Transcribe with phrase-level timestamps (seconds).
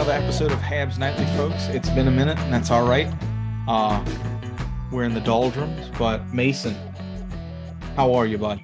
[0.00, 1.66] Another episode of Habs Nightly, folks.
[1.66, 3.12] It's been a minute, and that's all right.
[3.68, 4.02] Uh,
[4.90, 6.74] we're in the doldrums, but Mason,
[7.96, 8.62] how are you, bud?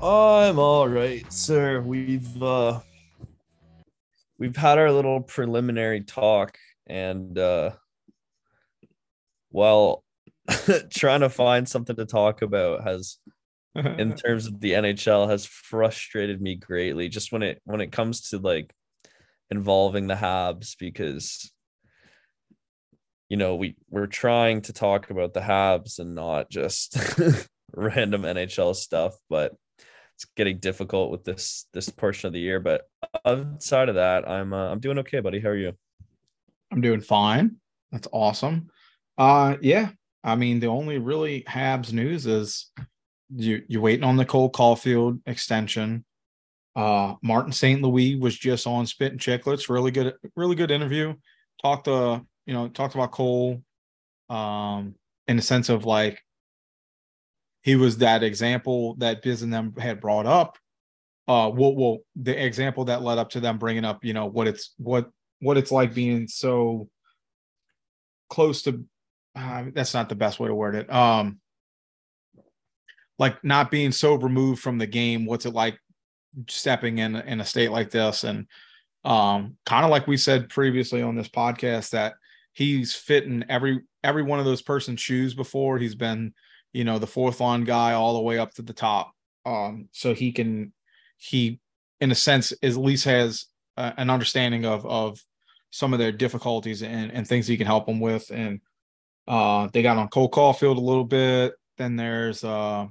[0.00, 1.82] I'm all right, sir.
[1.82, 2.80] We've uh
[4.38, 7.72] we've had our little preliminary talk and uh
[9.50, 10.02] well
[10.88, 13.18] trying to find something to talk about has
[13.74, 18.30] in terms of the NHL has frustrated me greatly just when it when it comes
[18.30, 18.72] to like
[19.50, 21.52] involving the Habs because
[23.28, 26.96] you know we we're trying to talk about the Habs and not just
[27.74, 29.54] random NHL stuff but
[30.14, 32.82] it's getting difficult with this this portion of the year but
[33.24, 35.74] outside of that I'm uh, I'm doing okay buddy how are you
[36.74, 37.56] I'm doing fine.
[37.92, 38.68] That's awesome.
[39.16, 39.90] Uh, yeah.
[40.24, 42.70] I mean, the only really Habs news is
[43.34, 46.04] you you're waiting on the Cole Caufield extension.
[46.76, 47.80] Uh, Martin St.
[47.82, 49.68] Louis was just on Spit and Chicklets.
[49.68, 51.14] Really good, really good interview.
[51.62, 53.62] Talked to you know talked about Cole,
[54.28, 54.94] um,
[55.28, 56.20] in the sense of like
[57.62, 60.58] he was that example that Biz and them had brought up.
[61.26, 64.46] Uh, well, well, the example that led up to them bringing up, you know, what
[64.46, 65.10] it's what
[65.40, 66.88] what it's like being so
[68.28, 68.84] close to.
[69.36, 70.92] Uh, that's not the best way to word it.
[70.92, 71.40] Um,
[73.18, 75.24] like not being so removed from the game.
[75.24, 75.78] What's it like
[76.48, 78.24] stepping in in a state like this?
[78.24, 78.46] And
[79.04, 82.14] um, kind of like we said previously on this podcast that
[82.52, 85.78] he's fitting every every one of those person's shoes before.
[85.78, 86.34] He's been,
[86.72, 89.12] you know, the fourth line guy all the way up to the top.
[89.44, 90.72] Um, so he can
[91.16, 91.60] he
[92.00, 93.46] in a sense at least has
[93.76, 95.22] an understanding of of
[95.70, 98.30] some of their difficulties and, and things he can help them with.
[98.30, 98.60] And
[99.26, 101.54] uh, they got on Cole Caufield a little bit.
[101.78, 102.86] Then there's uh,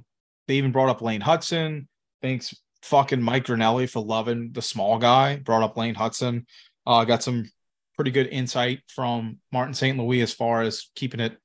[0.46, 1.86] they even brought up Lane Hutson.
[2.20, 5.36] Thanks fucking Mike Granelli for loving the small guy.
[5.36, 6.44] Brought up Lane Hutson.
[6.86, 7.50] Uh, got some
[7.96, 9.98] pretty good insight from Martin St.
[9.98, 11.36] Louis as far as keeping it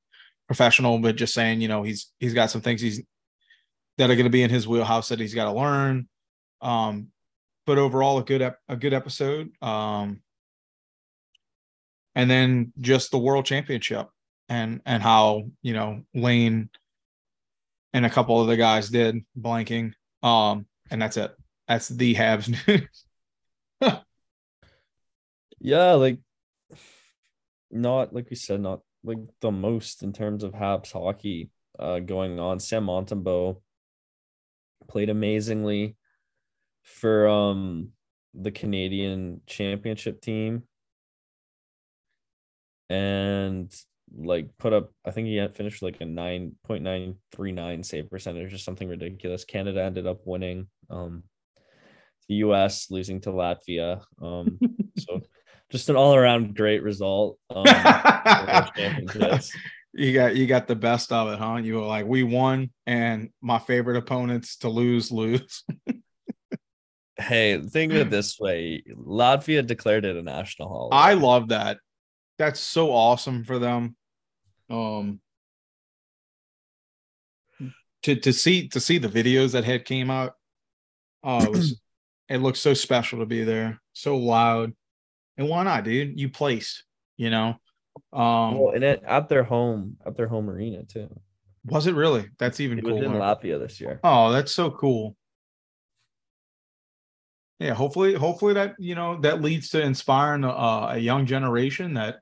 [0.47, 3.01] professional, but just saying, you know, he's he's got some things he's
[3.97, 6.09] that are going to be in his wheelhouse that he's got to learn.
[6.61, 7.07] Um,
[7.65, 9.51] but overall, a good ep- a good episode.
[9.61, 10.21] Um,
[12.15, 14.07] and then just the World Championship
[14.49, 16.69] and and how you know Lane
[17.93, 19.93] and a couple of the guys did blanking.
[20.21, 21.35] Um, and that's it.
[21.67, 22.49] That's the Habs
[23.81, 24.01] news.
[25.61, 26.19] yeah like
[27.69, 32.39] not like we said not like the most in terms of Habs hockey uh going
[32.39, 33.61] on Sam Montembeault
[34.87, 35.95] played amazingly
[36.83, 37.89] for um
[38.33, 40.63] the Canadian championship team
[42.89, 43.73] and
[44.17, 48.87] like put up I think he had finished like a 9.939 save percentage or something
[48.89, 49.45] ridiculous.
[49.45, 50.67] Canada ended up winning.
[50.89, 51.23] Um
[52.27, 54.01] the US losing to Latvia.
[54.21, 54.59] Um
[54.97, 55.21] so
[55.69, 57.37] just an all around great result.
[57.49, 57.65] Um,
[59.93, 61.57] you got you got the best of it, huh?
[61.57, 65.63] You were like, we won, and my favorite opponents to lose lose.
[67.21, 70.95] Hey, think of it this way: Latvia declared it a national holiday.
[70.95, 71.79] I love that.
[72.37, 73.97] That's so awesome for them.
[74.69, 75.19] Um,
[78.03, 80.35] to to see to see the videos that had came out.
[81.23, 81.81] Oh, it was
[82.29, 83.79] it looks so special to be there.
[83.93, 84.73] So loud.
[85.37, 86.19] And why not, dude?
[86.19, 86.83] You placed,
[87.17, 87.55] you know.
[88.13, 91.09] Um well, and it, at their home, at their home arena too.
[91.65, 92.27] Was it really?
[92.37, 93.03] That's even It cooler.
[93.03, 93.99] in Latvia this year.
[94.03, 95.15] Oh, that's so cool.
[97.59, 100.47] Yeah, hopefully, hopefully that you know that leads to inspiring a,
[100.91, 102.19] a young generation that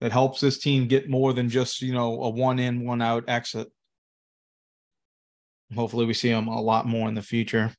[0.00, 3.24] that helps this team get more than just you know a one in one out
[3.28, 3.68] exit.
[5.74, 7.72] Hopefully, we see them a lot more in the future.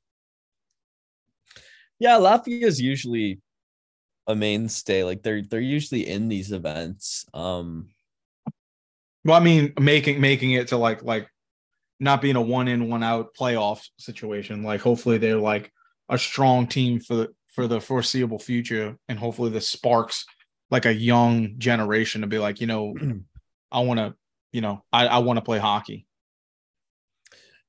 [2.03, 3.39] Yeah, Latvia is usually
[4.27, 5.05] a mainstay.
[5.05, 7.25] Like they're they're usually in these events.
[7.33, 7.91] Um,
[9.23, 11.29] Well, I mean, making making it to like like
[12.01, 14.63] not being a one in one out playoff situation.
[14.63, 15.71] Like, hopefully, they're like
[16.09, 20.25] a strong team for the for the foreseeable future, and hopefully, this sparks
[20.69, 22.95] like a young generation to be like, you know,
[23.71, 24.13] I want to,
[24.51, 26.05] you know, I I want to play hockey.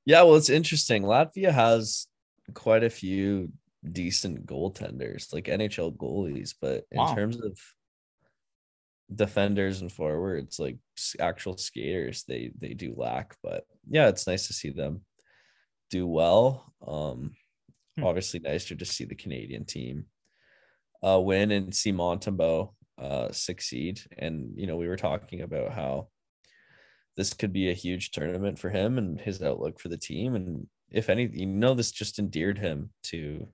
[0.03, 1.03] yeah, well, it's interesting.
[1.03, 2.07] Latvia has
[2.53, 3.53] quite a few
[3.93, 7.15] decent goaltenders, like NHL goalies, but in Wow.
[7.15, 7.57] terms of
[9.13, 10.77] defenders and forwards, like
[11.19, 13.35] actual skaters, they they do lack.
[13.43, 15.01] But yeah, it's nice to see them
[15.89, 16.73] do well.
[16.85, 17.35] Um,
[17.97, 18.03] Hmm.
[18.05, 20.05] obviously nicer to see the Canadian team
[21.03, 24.01] uh win and see Montembeault uh succeed.
[24.17, 26.09] And you know, we were talking about how
[27.17, 30.35] this could be a huge tournament for him and his outlook for the team.
[30.35, 33.47] And if any, you know, this just endeared him to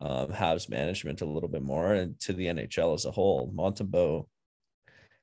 [0.00, 3.52] um, Habs management a little bit more and to the NHL as a whole.
[3.54, 4.26] Montembeault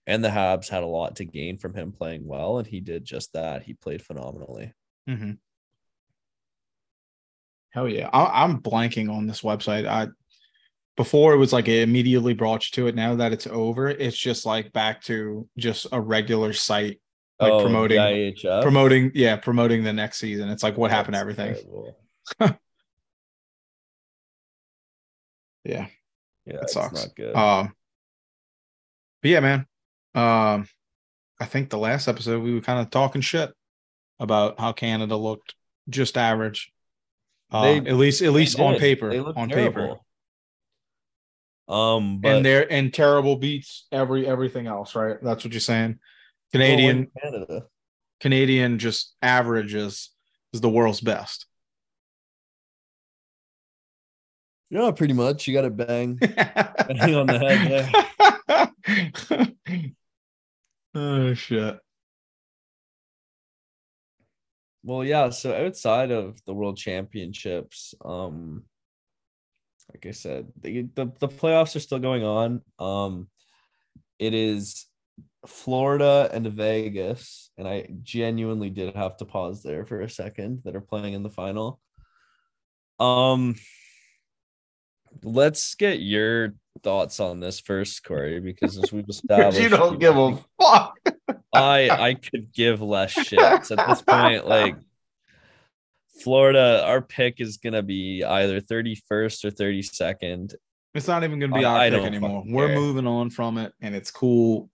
[0.07, 3.05] and the Habs had a lot to gain from him playing well, and he did
[3.05, 3.63] just that.
[3.63, 4.73] He played phenomenally.
[5.09, 5.31] Mm-hmm.
[7.71, 9.85] Hell yeah, I, I'm blanking on this website.
[9.85, 10.09] I
[10.95, 12.95] before it was like it immediately brought you to it.
[12.95, 16.99] Now that it's over, it's just like back to just a regular site
[17.39, 21.55] like Oh, promoting promoting yeah promoting the next season it's like what happened to everything
[25.65, 25.87] yeah.
[26.45, 26.93] Yeah, it sucks.
[27.05, 27.35] not good.
[27.35, 27.73] um
[29.21, 29.65] but yeah man.
[30.13, 30.67] Um
[31.39, 33.51] i think the last episode we were kind of talking shit
[34.19, 35.55] about how canada looked
[35.89, 36.71] just average.
[37.51, 39.95] Uh, They- at least at least on paper They look on paper.
[41.67, 45.17] Um, but and they're and terrible beats every everything else right?
[45.21, 45.97] That's what you're saying?
[46.51, 47.63] Canadian Canada.
[48.19, 50.11] canadian just average is
[50.53, 51.44] is the world's best
[54.75, 55.47] Yeah, pretty much.
[55.47, 56.15] You got to bang.
[56.15, 57.93] Bang on the head
[60.95, 61.79] oh shit
[64.83, 65.29] Well, yeah.
[65.29, 68.63] So outside of the World Championships, um,
[69.93, 72.61] like I said, the, the the playoffs are still going on.
[72.77, 73.29] Um,
[74.19, 74.87] it is
[75.47, 80.63] Florida and Vegas, and I genuinely did have to pause there for a second.
[80.65, 81.79] That are playing in the final.
[82.99, 83.55] Um,
[85.25, 90.15] let's get your thoughts on this first, Corey, because as we've established, you don't give
[90.15, 90.97] a fuck
[91.53, 94.47] I I could give less shits at this point.
[94.47, 94.75] Like
[96.21, 100.53] Florida, our pick is gonna be either 31st or 32nd.
[100.93, 102.43] It's not even going to be I- our I pick anymore.
[102.47, 102.75] We're care.
[102.77, 104.69] moving on from it, and it's cool,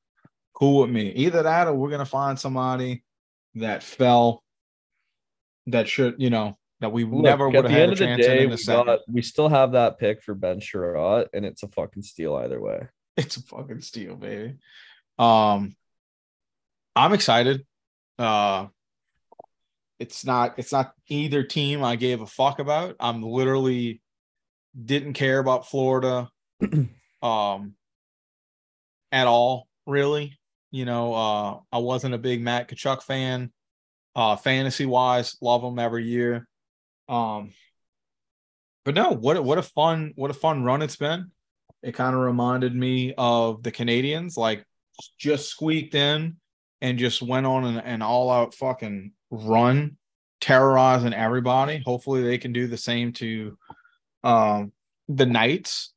[0.54, 1.10] cool with me.
[1.14, 3.04] Either that, or we're going to find somebody
[3.56, 4.44] that fell,
[5.66, 8.44] that should, you know, that we Look, never would have had a chance in, day,
[8.44, 8.86] in the we, second.
[8.88, 12.60] got, we still have that pick for Ben Chiarot, and it's a fucking steal either
[12.60, 12.88] way.
[13.18, 14.56] It's a fucking steal, baby.
[15.20, 15.76] Um,
[16.96, 17.66] I'm excited.
[18.18, 18.68] Uh,
[20.00, 20.54] it's not.
[20.58, 22.96] It's not either team I gave a fuck about.
[23.02, 24.02] I'm literally
[24.82, 26.30] didn't care about Florida,
[27.22, 27.76] um,
[29.12, 29.68] at all.
[29.86, 30.40] Really,
[30.72, 33.52] you know, uh, I wasn't a big Matt Tkachuk fan.
[34.16, 36.48] Uh, fantasy wise, love him every year.
[37.12, 37.52] Um,
[38.86, 41.32] but no, what what a fun what a fun run it's been.
[41.84, 44.66] It kind of reminded me of the Canadiens, like
[45.20, 46.38] just squeaked in
[46.80, 49.98] and just went on an, an all out fucking run,
[50.40, 51.84] terrorizing everybody.
[51.86, 53.58] Hopefully, they can do the same to
[54.24, 54.72] um,
[55.10, 55.94] the Knights.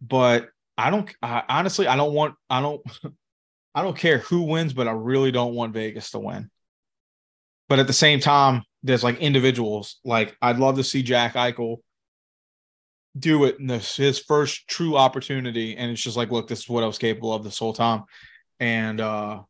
[0.00, 1.14] But I don't.
[1.22, 2.34] I, honestly, I don't want.
[2.48, 2.82] I don't.
[3.74, 6.50] I don't care who wins, but I really don't want Vegas to win.
[7.68, 9.98] But at the same time, there's like individuals.
[10.04, 11.78] Like I'd love to see Jack Eichel
[13.18, 16.68] do it in this his first true opportunity, and it's just like, look, this is
[16.68, 18.04] what I was capable of this whole time.
[18.60, 19.42] And uh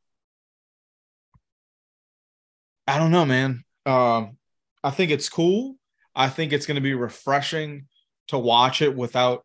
[2.89, 3.65] I don't know, man.
[3.85, 4.37] Um,
[4.85, 5.77] I think it's cool.
[6.15, 7.87] I think it's going to be refreshing
[8.29, 9.45] to watch it without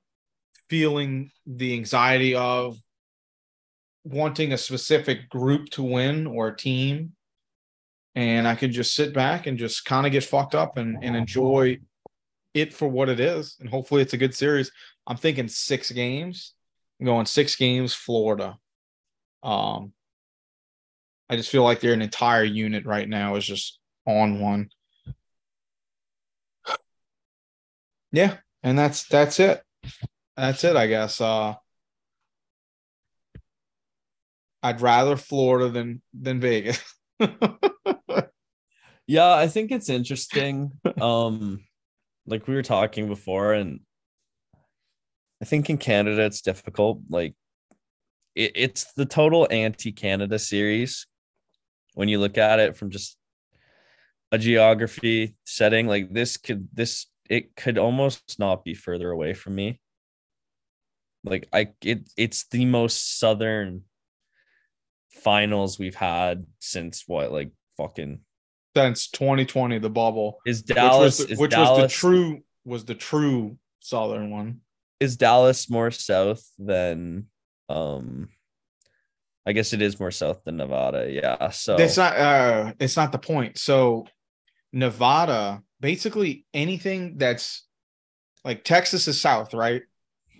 [0.69, 2.77] feeling the anxiety of
[4.03, 7.13] wanting a specific group to win or a team.
[8.15, 11.15] And I can just sit back and just kind of get fucked up and, and
[11.15, 11.79] enjoy
[12.53, 13.55] it for what it is.
[13.59, 14.71] And hopefully it's a good series.
[15.07, 16.53] I'm thinking six games.
[16.99, 18.57] I'm going six games, Florida.
[19.43, 19.93] Um,
[21.29, 24.69] I just feel like they're an entire unit right now is just on one.
[28.11, 29.63] Yeah, and that's that's it.
[30.35, 31.21] That's it, I guess.
[31.21, 31.55] Uh
[34.61, 36.81] I'd rather Florida than than Vegas.
[39.11, 40.71] yeah, I think it's interesting.
[41.01, 41.63] um
[42.25, 43.81] like we were talking before and
[45.41, 47.33] I think in Canada it's difficult like
[48.35, 51.07] it, it's the total anti-Canada series
[51.93, 53.17] when you look at it from just
[54.31, 59.55] a geography setting like this could this it could almost not be further away from
[59.55, 59.81] me
[61.25, 63.81] like i it it's the most southern
[65.09, 68.21] finals we've had since what like fucking
[68.75, 72.85] since 2020 the bubble is dallas which was the, which dallas, was the true was
[72.85, 74.61] the true southern one
[74.99, 77.27] is dallas more south than
[77.69, 78.29] um
[79.45, 81.11] I guess it is more south than Nevada.
[81.11, 81.49] Yeah.
[81.49, 83.57] So it's not uh it's not the point.
[83.57, 84.05] So
[84.71, 87.65] Nevada, basically anything that's
[88.43, 89.83] like Texas is south, right?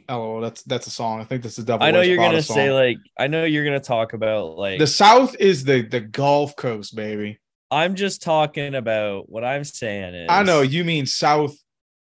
[0.07, 1.19] Oh, that's that's a song.
[1.19, 1.85] I think that's the double.
[1.85, 2.55] I know you're gonna song.
[2.55, 6.55] say like I know you're gonna talk about like the south is the the Gulf
[6.55, 7.39] Coast, baby.
[7.71, 11.55] I'm just talking about what I'm saying is I know you mean south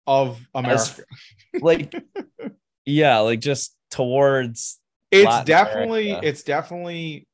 [0.06, 0.80] of America.
[0.80, 1.00] As-
[1.62, 1.94] like
[2.84, 4.78] yeah, like just towards
[5.10, 6.28] it's Latin definitely America.
[6.28, 7.26] it's definitely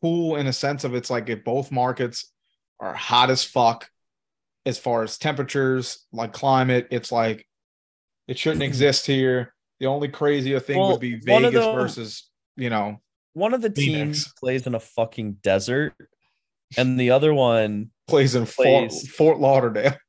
[0.00, 2.32] cool in a sense of it's like if both markets
[2.80, 3.88] are hot as fuck
[4.64, 7.44] as far as temperatures like climate it's like
[8.28, 12.70] it shouldn't exist here the only crazier thing Well, would be vegas the- versus you
[12.70, 13.00] know
[13.34, 14.24] one of the Phoenix.
[14.24, 15.94] teams plays in a fucking desert
[16.76, 19.08] and the other one plays in Fort, Plays.
[19.10, 19.96] Fort Lauderdale.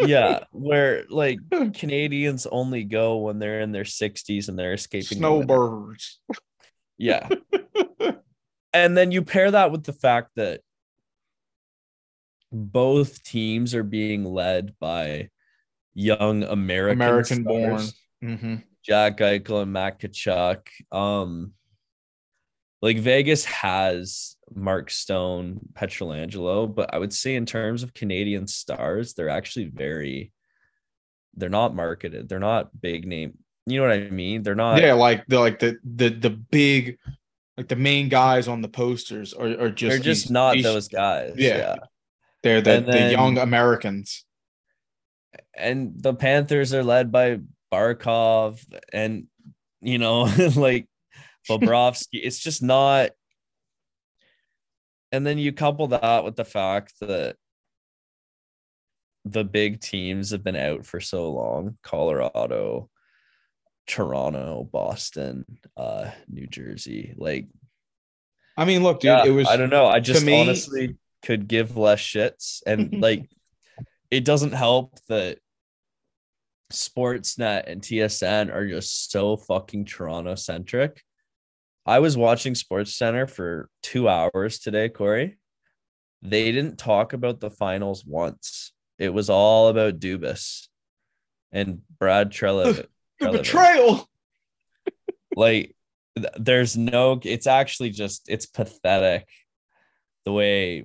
[0.00, 1.38] Yeah where like
[1.72, 6.20] canadians only go when they're in their 60s and they're escaping the snowbirds.
[6.96, 7.28] Yeah.
[8.72, 10.60] And then you pair that with the fact that
[12.52, 15.30] both teams are being led by
[15.94, 17.78] young American American born.
[17.78, 20.66] Stars, hmm Jack Eichel and Matt Tkachuk.
[20.92, 21.52] Um,
[22.80, 29.14] like Vegas has Mark Stone, Pietrangelo, but I would say in terms of Canadian stars,
[29.14, 30.32] they're actually very.
[31.34, 32.28] They're not marketed.
[32.28, 33.38] They're not big name.
[33.66, 34.42] You know what I mean?
[34.42, 34.80] They're not.
[34.82, 36.98] yeah like the like the the the big
[37.56, 40.64] like the main guys on the posters are, are just they're just these- not these-
[40.64, 41.34] those guys.
[41.36, 41.56] Yeah.
[41.58, 41.76] yeah.
[42.42, 44.24] they're the, And the young americans
[45.56, 47.40] and the Panthers are led by
[47.72, 49.26] Barkov and
[49.80, 50.22] you know
[50.56, 50.86] like
[51.48, 52.20] Bobrovsky.
[52.22, 53.10] it's just not.
[55.12, 57.36] And then you couple that with the fact that
[59.24, 62.90] the big teams have been out for so long: Colorado,
[63.86, 65.44] Toronto, Boston,
[65.76, 67.14] uh, New Jersey.
[67.16, 67.46] Like,
[68.56, 69.86] i mean look dude yeah, it was I don't know.
[69.86, 73.30] I just me- honestly could give less shits, and like,
[74.10, 75.38] it doesn't help that
[76.72, 81.02] Sportsnet and TSN are just so fucking Toronto centric.
[81.86, 85.38] I was watching Sports Center for two hours today, Corey.
[86.22, 88.72] They didn't talk about the finals once.
[88.98, 90.66] It was all about Dubas
[91.52, 92.84] and Brad Trello.
[93.20, 94.08] the betrayal
[95.34, 95.74] like
[96.16, 99.26] th- there's no it's actually just it's pathetic
[100.24, 100.84] the way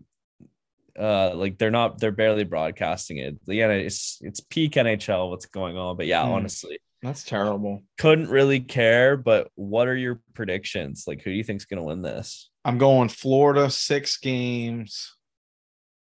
[1.00, 5.78] uh like they're not they're barely broadcasting it yeah it's it's peak nhl what's going
[5.78, 6.32] on but yeah Hmm.
[6.34, 11.44] honestly that's terrible couldn't really care but what are your predictions like who do you
[11.44, 15.16] think's gonna win this i'm going florida six games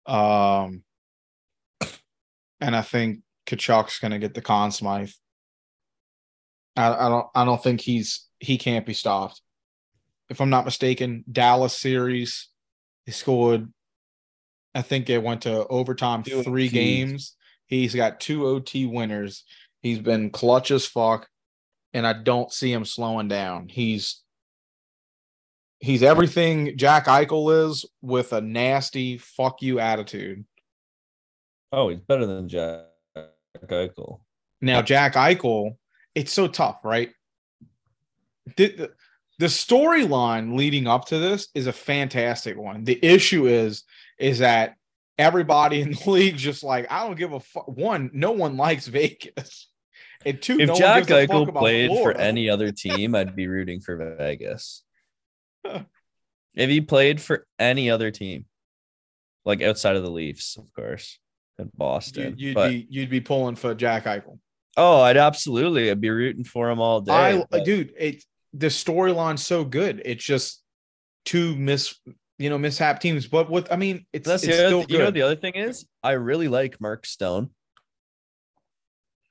[0.06, 0.82] um
[2.60, 3.20] and i think
[3.50, 5.10] Tkachuk's gonna get the Conn Smythe.
[6.76, 9.40] I, I don't I don't think he's he can't be stopped.
[10.28, 12.48] If I'm not mistaken, Dallas series,
[13.06, 13.72] he scored.
[14.74, 16.72] I think it went to overtime Two three OTs.
[16.72, 17.36] games.
[17.66, 19.44] He's got two OT winners.
[19.82, 21.28] He's been clutch as fuck,
[21.92, 23.68] and I don't see him slowing down.
[23.68, 24.22] He's
[25.78, 30.44] he's everything Jack Eichel is with a nasty fuck you attitude.
[31.72, 32.84] oh he's better than jack
[33.68, 34.20] eichel
[34.60, 35.76] Now, Jack Eichel,
[36.14, 37.10] it's so tough, right?
[38.56, 38.90] The,
[39.38, 42.84] the, storyline leading up to this is a fantastic one.
[42.84, 43.84] The issue is,
[44.18, 44.74] is that
[45.18, 47.68] everybody in the league just like, I don't give a fuck.
[47.68, 49.68] One, no one likes Vegas.
[50.24, 53.34] And two, if no Jack gives a fuck Eichel played for any other team, I'd
[53.34, 54.82] be rooting for Vegas.
[55.64, 55.84] if
[56.54, 58.44] he played for any other team,
[59.44, 61.18] like outside of the Leafs, of course,
[61.58, 62.34] and Boston.
[62.36, 64.38] you, would but be you'd be pulling for Jack Eichel.
[64.76, 67.12] oh, I'd absolutely, I'd be rooting for him all day.
[67.12, 68.22] I but- dude, it
[68.52, 70.02] the storyline's so good.
[70.04, 70.62] It's just
[71.24, 71.94] two miss
[72.38, 74.98] you know mishap teams, but with, I mean, it's, That's it's the still other, you
[74.98, 77.50] know the other thing is I really like Mark Stone.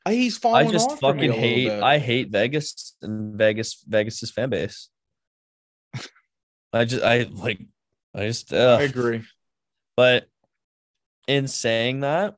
[0.06, 1.72] Uh, He's I just off for me fucking hate.
[1.72, 4.89] I hate Vegas and Vegas Vegas's fan base.
[6.74, 7.60] I just I like
[8.15, 9.24] I just I agree.
[9.96, 10.25] but
[11.27, 12.36] in saying that,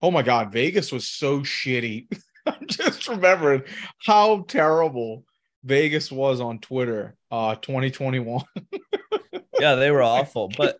[0.00, 2.06] Oh my god, Vegas was so shitty.
[2.46, 3.62] I'm just remembering
[4.04, 5.24] how terrible
[5.64, 8.42] Vegas was on Twitter uh 2021.
[9.60, 10.50] yeah, they were awful.
[10.56, 10.78] But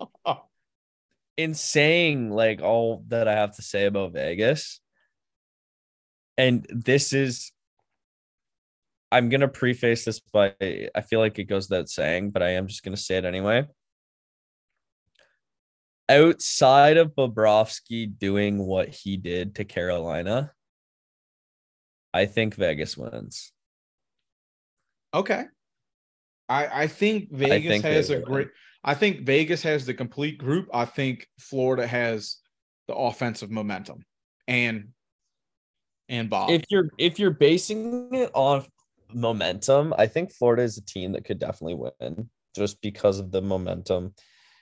[1.36, 4.80] in saying like all that I have to say about Vegas,
[6.38, 7.52] and this is
[9.10, 12.68] I'm gonna preface this by I feel like it goes without saying, but I am
[12.68, 13.66] just gonna say it anyway.
[16.08, 20.52] Outside of Bobrovsky doing what he did to Carolina,
[22.14, 23.52] I think Vegas wins.
[25.12, 25.44] Okay.
[26.48, 28.48] I I think Vegas think has a great
[28.84, 30.68] I think Vegas has the complete group.
[30.72, 32.36] I think Florida has
[32.86, 34.04] the offensive momentum
[34.46, 34.88] and
[36.08, 36.50] and Bob.
[36.50, 38.64] if you're if you're basing it on
[39.12, 43.42] momentum, I think Florida is a team that could definitely win just because of the
[43.42, 44.14] momentum.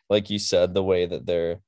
[0.09, 1.61] Like you said, the way that they're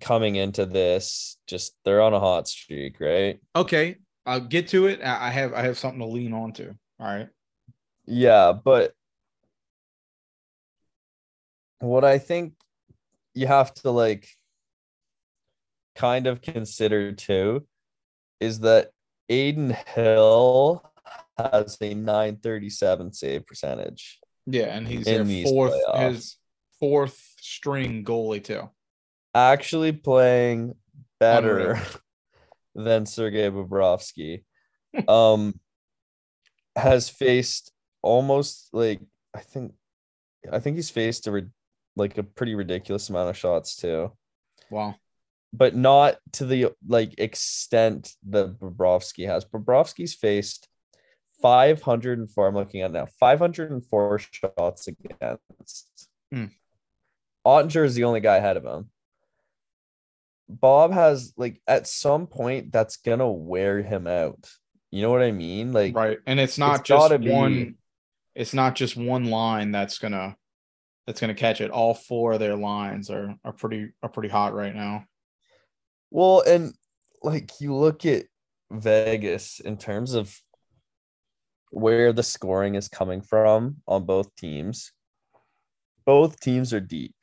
[0.00, 3.38] coming into this, just they're on a hot streak, right?
[3.54, 3.96] okay,
[4.26, 5.00] I'll get to it.
[5.02, 6.70] I I have I have something to lean on to.
[7.00, 7.28] All right.
[8.06, 8.92] Yeah, but
[11.80, 12.54] what I think
[13.34, 14.28] you have to like
[15.94, 17.66] kind of consider too
[18.40, 18.90] is that
[19.30, 20.82] Adin Hill
[21.38, 26.08] has a 937 save percentage Yeah, and he's in their fourth playoffs.
[26.10, 26.36] his
[26.80, 28.68] fourth string goalie too.
[29.34, 30.74] Actually playing
[31.18, 31.86] better Unreal.
[32.74, 34.44] than Sergei Bobrovsky.
[35.08, 35.58] um
[36.76, 39.00] has faced almost like
[39.34, 39.72] I think
[40.52, 41.46] I think he's faced a
[41.96, 44.12] like a pretty ridiculous amount of shots too.
[44.70, 44.96] Wow.
[45.56, 49.44] But not to the like extent that Bobrovsky has.
[49.44, 50.68] Bobrovsky's faced
[51.42, 52.48] 504.
[52.48, 56.08] I'm looking at now 504 shots against.
[56.32, 56.46] Hmm.
[57.46, 58.90] Oettinger is the only guy ahead of him.
[60.48, 64.50] Bob has like at some point that's gonna wear him out.
[64.90, 65.72] You know what I mean?
[65.72, 66.18] Like Right.
[66.26, 67.76] And it's not it's just gotta be- one
[68.34, 70.36] it's not just one line that's gonna
[71.06, 71.70] that's gonna catch it.
[71.70, 75.04] All four of their lines are are pretty are pretty hot right now.
[76.14, 76.74] Well, and
[77.24, 78.26] like you look at
[78.70, 80.32] Vegas in terms of
[81.72, 84.92] where the scoring is coming from on both teams.
[86.06, 87.16] Both teams are deep.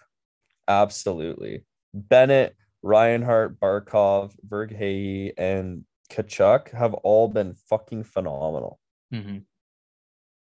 [0.67, 1.63] Absolutely.
[1.93, 8.77] Bennett, Reinhart, Barkov, Verhaeghe, and Tkachuk have all been fucking phenomenal.
[9.13, 9.45] Mhm.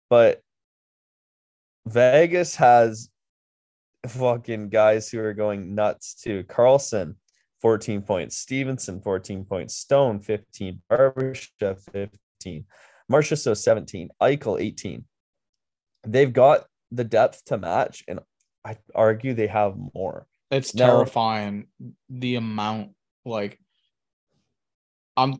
[0.09, 0.41] But
[1.85, 3.11] Vegas has
[4.07, 6.43] fucking guys who are going nuts too.
[6.45, 7.17] Karlsson,
[7.61, 8.37] 14 points.
[8.37, 9.75] Stephenson, 14 points.
[9.75, 10.81] Stone, 15.
[10.91, 12.65] Barbashev, 15.
[13.11, 14.09] Marchessault, 17.
[14.21, 15.05] Eichel, 18.
[16.07, 18.19] They've got the depth to match, and
[18.65, 20.27] I argue they have more.
[20.49, 20.87] It's No.
[20.87, 21.67] terrifying
[22.09, 22.91] the amount
[23.23, 23.59] like
[25.15, 25.35] I'm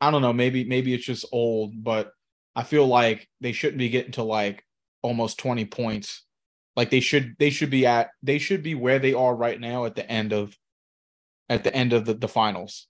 [0.00, 2.12] I don't know, maybe maybe it's just old, but
[2.56, 4.64] I feel like they shouldn't be getting to like
[5.02, 6.24] almost 20 points.
[6.74, 9.84] Like they should they should be at they should be where they are right now
[9.84, 10.56] at the end of
[11.50, 12.86] at the end of the, the finals.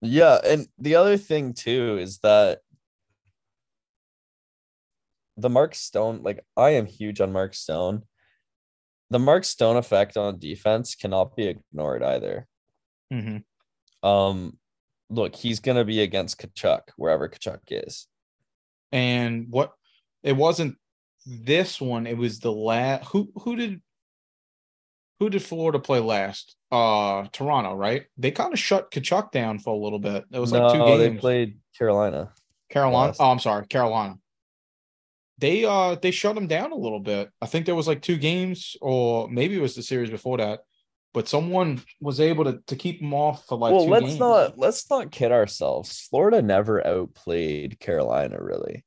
[0.00, 2.58] Yeah, and the other thing too is that
[5.36, 8.02] the Mark Stone, like I am huge on Mark Stone.
[9.10, 12.48] The Mark Stone effect on defense cannot be ignored either.
[13.12, 14.08] Mm-hmm.
[14.08, 14.58] Um,
[15.10, 18.06] look, he's gonna be against Tkachuk wherever Tkachuk is.
[18.92, 19.72] And what
[20.22, 20.76] it wasn't
[21.26, 23.82] this one, it was the last who who did
[25.20, 26.56] who did Florida play last?
[26.70, 28.04] Uh Toronto, right?
[28.16, 30.24] They kind of shut Tkachuk down for a little bit.
[30.32, 30.98] It was like two games.
[30.98, 32.32] they played Carolina.
[32.70, 33.08] Carolina.
[33.08, 33.20] last.
[33.20, 34.18] Oh, I'm sorry, Carolina.
[35.38, 37.30] They uh they shut him down a little bit.
[37.40, 40.60] I think there was like two games, or maybe it was the series before that.
[41.12, 44.18] But someone was able to, to keep him off for like well, two let's games.
[44.18, 46.00] not let's not kid ourselves.
[46.10, 48.84] Florida never outplayed Carolina really.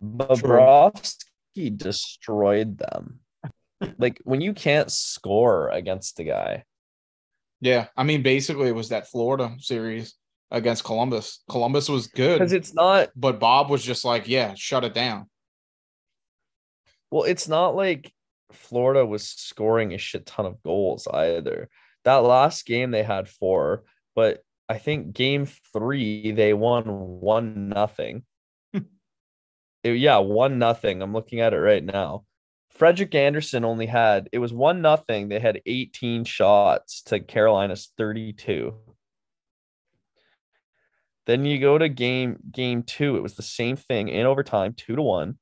[0.00, 3.20] Bobrovsky destroyed them.
[3.98, 6.64] Like when you can't score against the guy.
[7.60, 10.14] Yeah, I mean, basically, it was that Florida series.
[10.50, 11.42] against Columbus.
[11.48, 15.28] Columbus was good, because it's not but Bob was just like, yeah, shut it down.
[17.10, 18.12] well, it's not like
[18.52, 21.68] Florida was scoring a shit ton of goals either.
[22.04, 23.84] That last game they had four,
[24.14, 28.24] but I think game three they won one nothing.
[29.84, 31.02] yeah, one nothing.
[31.02, 32.24] I'm looking at it right now.
[32.76, 35.28] Frederik Andersen only had it was one nothing.
[35.28, 38.74] They had 18 shots to Carolina's 32.
[41.26, 43.16] Then you go to game game two.
[43.16, 45.38] It was the same thing in overtime, two to one.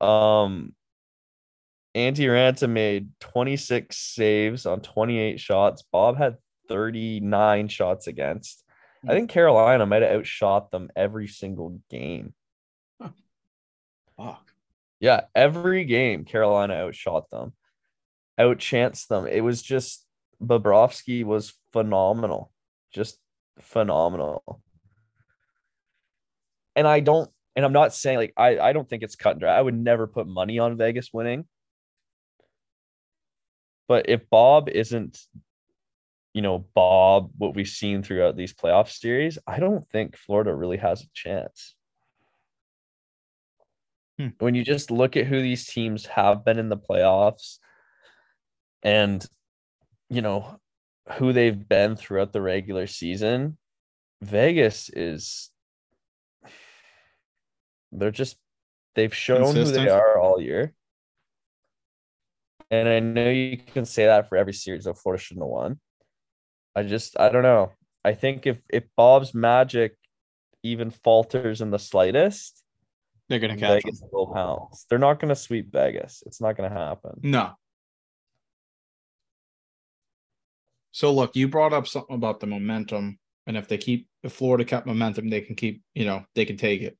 [0.00, 0.74] Um,
[1.94, 5.82] Antti Raanta made 26 saves on 28 shots.
[5.90, 6.36] Bob had
[6.68, 8.62] 39 shots against.
[9.08, 12.34] I think Carolina might have outshot them every single game.
[14.16, 14.45] Fuck.
[15.00, 17.52] Yeah, every game Carolina outshot them,
[18.38, 19.26] outchanced them.
[19.26, 20.06] It was just
[20.42, 22.52] Bobrovsky was phenomenal,
[22.92, 23.18] just
[23.60, 24.60] phenomenal.
[26.74, 29.40] And I don't, and I'm not saying like I I don't think it's cut and
[29.40, 29.56] dry.
[29.56, 31.46] I would never put money on Vegas winning.
[33.88, 35.18] But if Bob isn't,
[36.34, 40.76] you know, Bob, what we've seen throughout these playoff series, I don't think Florida really
[40.78, 41.75] has a chance.
[44.18, 44.28] Hmm.
[44.38, 47.58] When you just look at who these teams have been in the playoffs
[48.82, 49.24] and,
[50.08, 50.58] you know,
[51.14, 53.58] who they've been throughout the regular season,
[54.22, 55.50] Vegas is,
[57.92, 58.36] they're just,
[58.94, 60.72] they've shown who they are all year.
[62.70, 65.80] And I know you can say that for every series that Florida shouldn't have won.
[66.74, 67.72] I just I don't know.
[68.04, 69.96] I think if if Bob's magic
[70.62, 72.62] even falters in the slightest,
[73.28, 74.08] They're gonna catch Vegas them.
[74.12, 74.86] will pounce.
[74.88, 76.22] They're not going to sweep Vegas.
[76.26, 77.18] It's not going to happen.
[77.22, 77.52] No.
[80.92, 84.64] So look, you brought up something about the momentum, and if they keep if Florida
[84.64, 86.96] kept momentum, they can keep, you know, they can take it.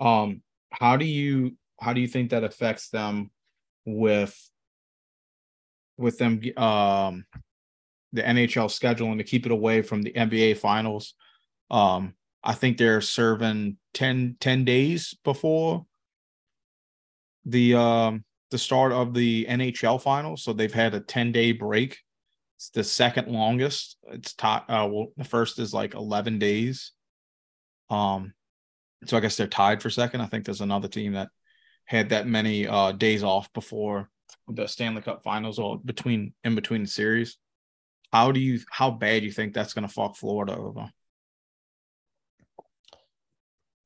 [0.00, 3.30] Um, how do you how do you think that affects them
[3.84, 4.34] with
[5.98, 7.24] with them um
[8.12, 11.14] the NHL scheduling to keep it away from the NBA finals?
[11.70, 12.14] Um,
[12.46, 15.84] I think they're serving 10, 10 days before
[17.44, 21.98] the um the start of the NHL finals, so they've had a 10 day break.
[22.56, 23.96] It's the second longest.
[24.12, 24.66] It's top.
[24.68, 26.92] Uh, well, the first is like 11 days.
[27.90, 28.32] Um,
[29.04, 30.20] so I guess they're tied for second.
[30.20, 31.28] I think there's another team that
[31.84, 34.08] had that many uh days off before
[34.48, 37.38] the Stanley Cup Finals or between in between the series.
[38.12, 40.90] How do you how bad do you think that's going to fuck Florida over?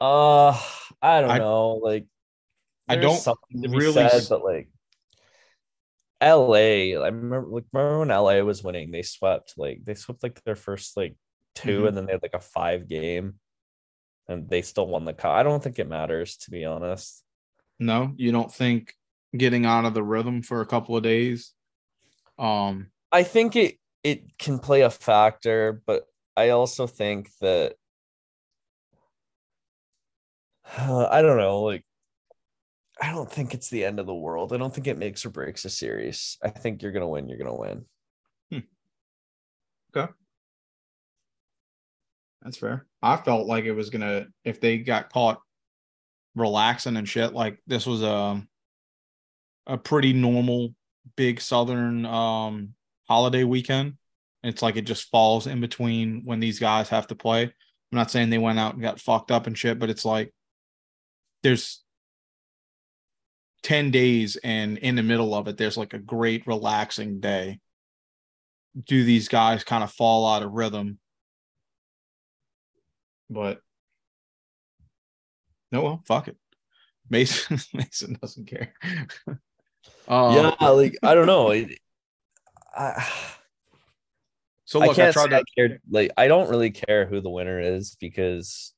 [0.01, 0.59] Uh,
[1.03, 1.73] I don't I- know.
[1.73, 2.07] Like,
[2.89, 4.69] I don't something to be really said, but like,
[6.21, 6.97] LA.
[7.01, 8.91] I remember, like, remember when LA was winning?
[8.91, 11.17] They swept like they swept like their first like
[11.55, 11.89] 2 Mhm.
[11.89, 13.39] and then they had like a five game,
[14.29, 15.33] and they still won the cup.
[15.33, 17.23] I don't think it matters to be honest.
[17.79, 18.95] No, you don't think
[19.37, 21.53] getting out of the rhythm for a couple of days.
[22.39, 26.05] Um, I think it it can play a factor, but
[26.37, 27.77] I also think that
[30.77, 31.85] Uh, I don't know, like
[33.01, 34.53] I don't think it's the end of the world.
[34.53, 36.37] I don't think it makes or breaks a series.
[36.43, 37.85] I think you're gonna win, you're gonna win.
[38.51, 38.59] Hmm.
[39.97, 40.13] Okay.
[42.43, 42.87] That's fair.
[43.03, 45.41] I felt like it was gonna if they got caught
[46.35, 47.33] relaxing and shit.
[47.33, 48.43] Like this was a
[49.67, 50.75] a pretty normal
[51.17, 52.75] big southern um
[53.09, 53.95] holiday weekend.
[54.43, 57.45] It's like it just falls in between when these guys have to play.
[57.45, 57.53] I'm
[57.93, 60.33] not saying they went out and got fucked up and shit, but it's like
[61.43, 61.83] there's
[63.63, 67.61] 10 days and in the middle of it there's like a great relaxing day.
[68.85, 70.99] Do these guys kind of fall out of rhythm?
[73.29, 73.61] But
[75.73, 76.37] no, well, fuck it.
[77.09, 78.75] Mason Mason doesn't care.
[80.09, 81.51] um, yeah, like I don't know.
[81.51, 81.79] It,
[82.77, 83.09] I,
[84.65, 85.45] So I look, I, can't tried say I to.
[85.57, 85.81] care.
[85.91, 88.73] Like I don't really care who the winner is because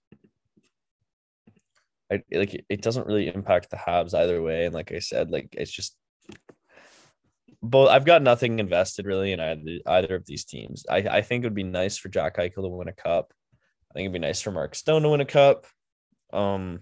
[2.13, 4.67] I like it- doesn't really impact the Habs either way.
[4.67, 5.97] And like I said, like it's just
[7.63, 7.89] both.
[7.91, 10.85] I've got nothing invested really in either either of these teams.
[10.91, 13.33] I I think it would be nice for Jack Eichel to win a cup.
[13.91, 15.67] I think it'd be nice for Mark Stone to win a cup.
[16.33, 16.81] Um,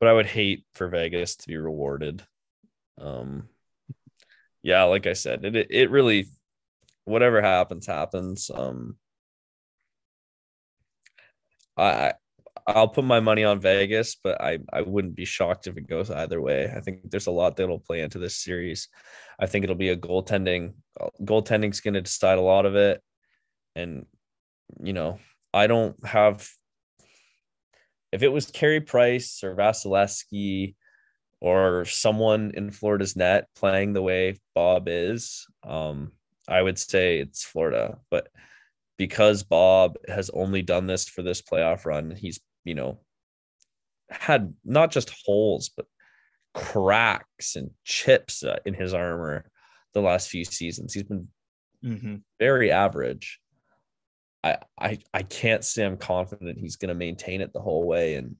[0.00, 2.22] but I would hate for Vegas to be rewarded.
[2.98, 3.48] Um,
[4.62, 6.26] yeah, like I said, it it really
[7.04, 8.50] whatever happens happens.
[8.54, 8.96] Um,
[11.76, 12.14] I-
[12.68, 16.10] I'll put my money on Vegas, but I I wouldn't be shocked if it goes
[16.10, 16.70] either way.
[16.74, 18.88] I think there's a lot that'll play into this series.
[19.40, 20.74] I think it'll be a goaltending.
[21.24, 23.02] Goaltending's going to decide a lot of it,
[23.74, 24.04] and
[24.80, 25.18] you know
[25.54, 26.46] I don't have.
[28.12, 30.74] If it was Carey Price or Vasilevskiy
[31.40, 36.12] or someone in Florida's net playing the way Bob is, um,
[36.46, 37.98] I would say it's Florida.
[38.10, 38.28] But
[38.98, 43.00] because Bob has only done this for this playoff run, he's you know
[44.10, 45.86] had not just holes but
[46.54, 49.50] cracks and chips uh, in his armor
[49.94, 50.92] the last few seasons.
[50.92, 51.28] He's been
[51.84, 52.16] mm-hmm.
[52.38, 53.40] very average.
[54.42, 58.14] I, I I can't say I'm confident he's going to maintain it the whole way,
[58.14, 58.36] and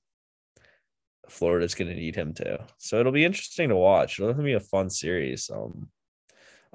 [1.28, 2.66] Florida's going to need him to.
[2.78, 4.18] So it'll be interesting to watch.
[4.18, 5.50] It'll be a fun series.
[5.52, 5.88] Um,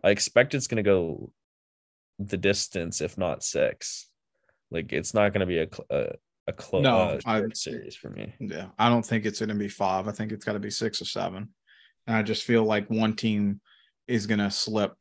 [0.04, 1.32] I expect it's going to go
[2.20, 4.10] the distance, if not six.
[4.72, 6.10] Like it's not going to be a a,
[6.48, 8.34] a close no, uh, series for me.
[8.40, 10.08] Yeah, I don't think it's going to be five.
[10.08, 11.50] I think it's got to be six or seven.
[12.06, 13.62] And I just feel like one team
[14.08, 14.94] is going to slip,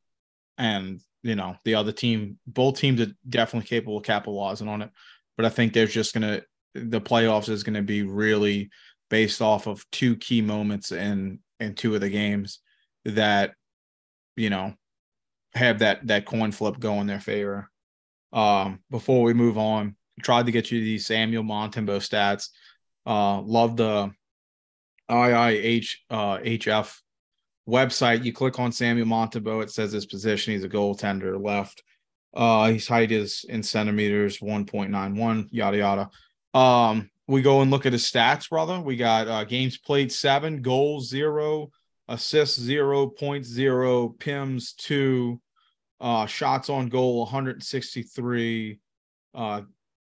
[0.59, 4.90] and you know the other team both teams are definitely capable of capitalizing on it
[5.37, 6.42] but i think there's just going to
[6.74, 8.70] the playoffs is going to be really
[9.11, 12.61] based off of two key moments in in two of the games
[13.05, 13.52] that
[14.37, 14.74] you know
[15.55, 17.70] have that that coin flip go in their favor
[18.33, 22.49] um before we move on tried to get you these samuel montembeault stats
[23.07, 24.11] uh love the
[25.11, 27.03] iih uh hf
[27.69, 30.53] website, you click on Samuel Montembeault, it says his position.
[30.53, 31.83] He's a goaltender left.
[32.35, 36.11] Uh, his height is in centimeters, 1.91, yada yada.
[36.59, 38.81] Um, we go and look at his stats, brother.
[38.81, 41.71] We got uh, games played seven, goals zero,
[42.09, 45.41] assists zero, points zero, PIMS two,
[46.01, 48.81] uh, shots on goal 163,
[49.35, 49.61] uh,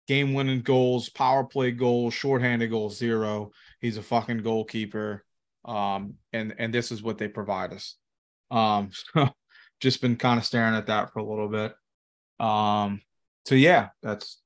[0.07, 3.51] game winning goals, power play goals, shorthanded goals zero.
[3.81, 5.25] He's a fucking goalkeeper
[5.65, 7.95] um, and and this is what they provide us.
[8.51, 9.29] Um, so
[9.81, 11.73] just been kind of staring at that for a little bit.
[12.39, 13.01] Um,
[13.45, 14.39] so yeah, that's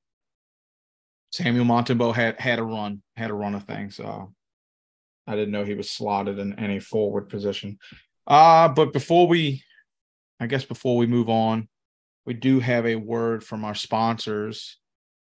[1.30, 3.96] Samuel Montembeault had had a run, had a run of things.
[3.96, 4.34] So
[5.26, 7.78] I didn't know he was slotted in any forward position.
[8.26, 9.62] Uh, but before we,
[10.40, 11.68] I guess before we move on,
[12.26, 14.78] we do have a word from our sponsors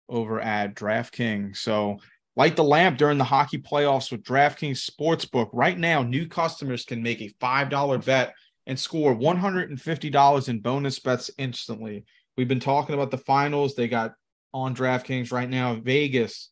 [0.10, 1.58] over at DraftKings.
[1.58, 2.00] So
[2.38, 5.50] Light the lamp during the hockey playoffs with DraftKings Sportsbook.
[5.54, 8.34] Right now, new customers can make a $5 bet
[8.68, 12.04] and score $150 in bonus bets instantly.
[12.36, 13.76] We've been talking about the finals.
[13.76, 14.16] They got
[14.54, 15.76] on DraftKings right now.
[15.76, 16.50] Vegas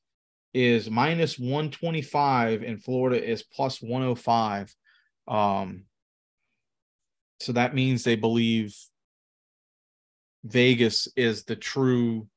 [0.53, 4.73] is minus 125 and Florida is plus 105.
[5.27, 5.83] Um,
[7.41, 8.73] so that means they believe
[10.45, 12.27] Vegas is the true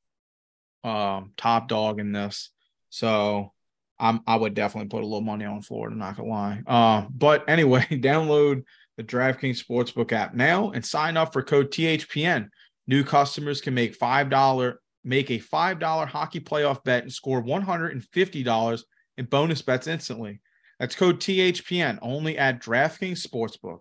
[0.87, 2.51] um, top dog in this.
[2.91, 3.53] So
[3.99, 6.63] I'm I would definitely put a little money on Florida, not gonna lie.
[6.67, 8.63] Uh, but anyway, download
[8.97, 12.49] the DraftKings Sportsbook app now and sign up for code THPN.
[12.87, 17.41] New customers can make five dollar make a five dollar hockey playoff bet and score
[17.41, 18.85] one hundred and fifty dollars
[19.19, 20.41] in bonus bets instantly.
[20.79, 23.81] That's code THPN only at DraftKings Sportsbook.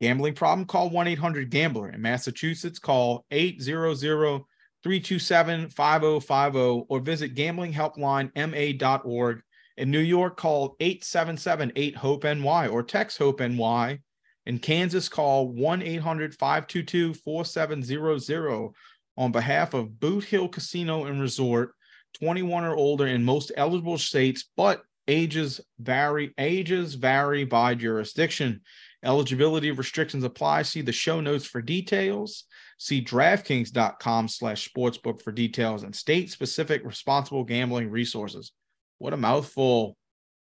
[0.00, 0.66] Gambling problem?
[0.66, 1.90] Call 1 800 Gambler.
[1.90, 4.46] In Massachusetts, call 800
[4.82, 9.42] 327 5050 or visit gamblinghelplinema.org.
[9.76, 14.00] In New York, call 877 8 HOPE NY or text HOPE NY.
[14.46, 18.70] In Kansas, call 1 800 522 4700
[19.16, 21.72] on behalf of Boot Hill Casino and Resort,
[22.20, 28.62] 21 or older in most eligible states, but ages vary ages vary by jurisdiction.
[29.02, 30.62] Eligibility restrictions apply.
[30.62, 32.44] See the show notes for details.
[32.78, 38.52] See DraftKings.com slash sportsbook for details and state-specific responsible gambling resources.
[38.98, 39.96] What a mouthful.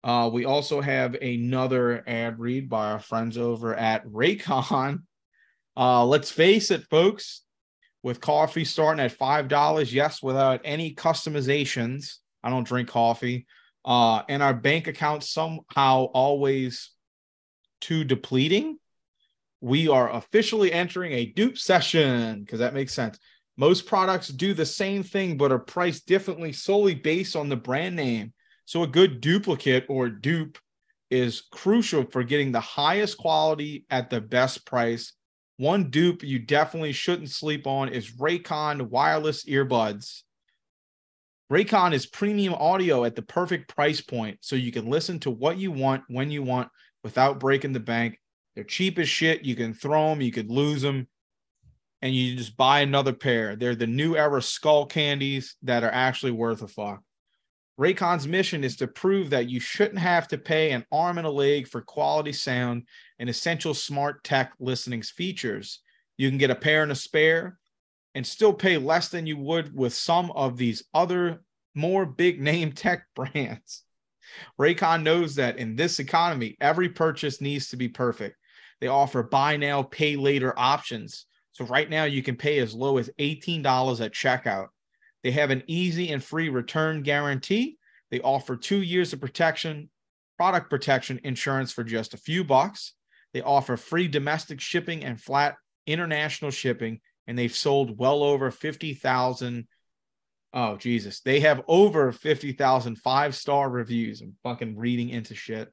[0.04, 5.00] Uh, we also have another ad read by our friends over at Raycon.
[5.76, 7.42] Uh, let's face it, folks,
[8.04, 12.18] with coffee starting at $5, yes, without any customizations.
[12.44, 13.46] I don't drink coffee.
[13.84, 16.90] Uh, and our bank account somehow always
[17.80, 18.78] too depleting
[19.60, 23.18] we are officially entering a dupe session because that makes sense.
[23.56, 27.96] Most products do the same thing but are priced differently solely based on the brand
[27.96, 28.32] name.
[28.66, 30.58] So a good duplicate or dupe
[31.10, 35.12] is crucial for getting the highest quality at the best price.
[35.56, 40.22] One dupe you definitely shouldn't sleep on is Raycon wireless earbuds.
[41.50, 45.58] Raycon is premium audio at the perfect price point so you can listen to what
[45.58, 46.68] you want when you want
[47.04, 48.18] without breaking the bank.
[48.54, 49.44] They're cheap as shit.
[49.44, 51.08] You can throw them, you could lose them,
[52.02, 53.56] and you just buy another pair.
[53.56, 57.02] They're the new era skull candies that are actually worth a fuck.
[57.78, 61.30] Raycon's mission is to prove that you shouldn't have to pay an arm and a
[61.30, 62.84] leg for quality sound
[63.18, 65.80] and essential smart tech listening features.
[66.16, 67.58] You can get a pair and a spare,
[68.14, 71.42] and still pay less than you would with some of these other
[71.74, 73.82] more big name tech brands.
[74.60, 78.36] Raycon knows that in this economy, every purchase needs to be perfect.
[78.80, 81.26] They offer buy now, pay later options.
[81.52, 84.68] So right now you can pay as low as $18 at checkout.
[85.22, 87.78] They have an easy and free return guarantee.
[88.10, 89.90] They offer two years of protection,
[90.36, 92.92] product protection insurance for just a few bucks.
[93.32, 99.66] They offer free domestic shipping and flat international shipping, and they've sold well over 50,000.
[100.58, 101.20] Oh, Jesus.
[101.20, 104.22] They have over 50,000 five star reviews.
[104.22, 105.70] I'm fucking reading into shit.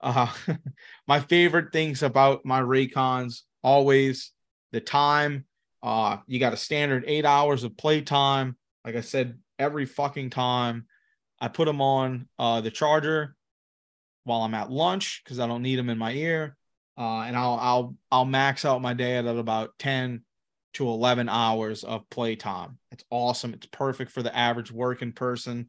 [0.00, 0.26] Uh,
[1.06, 4.32] my favorite things about my Raycons always
[4.72, 5.44] the time.
[5.80, 8.56] Uh, you got a standard eight hours of playtime.
[8.84, 10.86] Like I said, every fucking time
[11.40, 13.36] I put them on uh, the charger
[14.24, 16.56] while I'm at lunch because I don't need them in my ear.
[16.98, 20.24] Uh, and I'll I'll I'll max out my day at about 10
[20.76, 22.78] to 11 hours of playtime.
[22.92, 23.54] It's awesome.
[23.54, 25.68] It's perfect for the average working person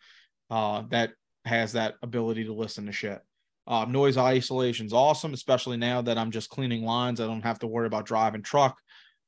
[0.49, 1.11] uh, that
[1.45, 3.21] has that ability to listen to shit.
[3.65, 7.21] Uh, noise isolation is awesome, especially now that I'm just cleaning lines.
[7.21, 8.77] I don't have to worry about driving truck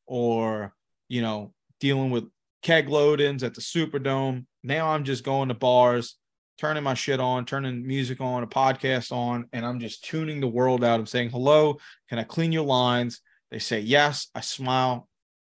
[0.05, 0.73] or,
[1.07, 2.25] you know, dealing with
[2.61, 4.45] keg load ins at the Superdome.
[4.63, 6.17] Now I'm just going to bars,
[6.57, 10.47] turning my shit on, turning music on, a podcast on, and I'm just tuning the
[10.47, 10.99] world out.
[10.99, 11.77] I'm saying, hello,
[12.09, 13.21] can I clean your lines?
[13.51, 14.27] They say yes.
[14.35, 15.08] I smile.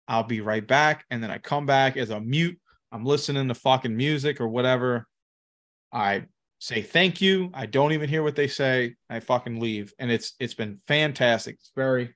[0.10, 1.06] I'll be right back.
[1.10, 2.60] And then I come back as a mute.
[2.92, 5.08] I'm listening to fucking music or whatever.
[5.94, 6.26] I
[6.58, 7.52] say thank you.
[7.54, 8.96] I don't even hear what they say.
[9.10, 9.94] I fucking leave.
[10.00, 11.56] And it's it's been fantastic.
[11.56, 12.16] It's very,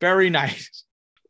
[0.00, 0.84] very nice.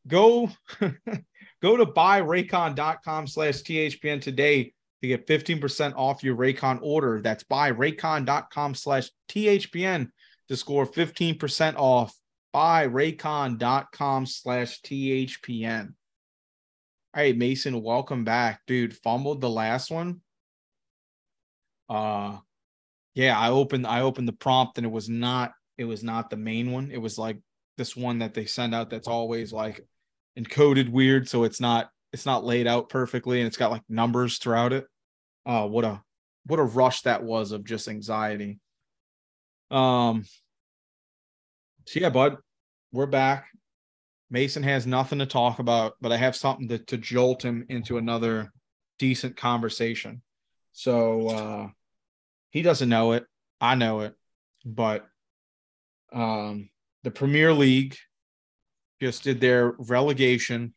[0.07, 0.51] Go
[1.63, 7.21] go to buyraycon.com slash THPN today to get 15% off your Raycon order.
[7.21, 10.11] That's buyraycon.com slash THPN
[10.49, 12.15] to score 15% off.
[12.55, 15.95] Buyraycon.com slash THPN.
[17.15, 18.61] All right, Mason, welcome back.
[18.67, 20.21] Dude, fumbled the last one
[21.93, 22.39] uh
[23.15, 26.37] yeah i opened i opened the prompt and it was not it was not the
[26.37, 27.39] main one it was like
[27.77, 29.87] this one that they send out that's always like
[30.39, 34.39] encoded weird so it's not it's not laid out perfectly and it's got like numbers
[34.39, 34.87] throughout it
[35.45, 36.01] uh what a
[36.47, 38.59] what a rush that was of just anxiety
[39.71, 40.25] um
[41.87, 42.37] so yeah bud
[42.93, 43.47] we're back
[44.31, 47.99] mason has nothing to talk about but i have something to, to jolt him into
[47.99, 48.53] another
[48.99, 50.23] decent conversation
[50.73, 51.69] so uh
[52.53, 53.27] he doesn't know it.
[53.61, 54.15] I know it.
[54.65, 55.07] But
[56.13, 56.69] um,
[57.03, 57.97] the Premier League
[59.01, 60.75] just did their relegation,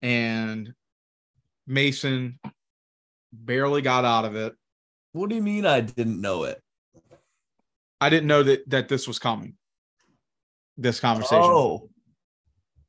[0.00, 0.72] and
[1.66, 2.40] Mason
[3.32, 4.54] barely got out of it.
[5.12, 6.60] What do you mean I didn't know it?
[8.02, 9.54] I didn't know that that this was coming.
[10.76, 11.44] This conversation.
[11.44, 11.88] Oh.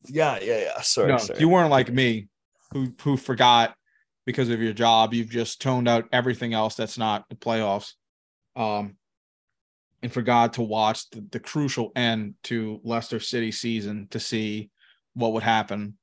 [0.08, 0.82] Yeah, yeah, yeah.
[0.82, 1.39] Sorry, no, sorry.
[1.39, 2.28] you weren't like me
[2.71, 3.76] who who forgot
[4.26, 5.13] because of your job.
[5.13, 7.93] You've just toned out everything else that's not the playoffs.
[8.56, 8.97] Um,
[10.02, 14.71] and forgot to watch the, the crucial end to Leicester City season to see
[15.13, 15.97] what would happen.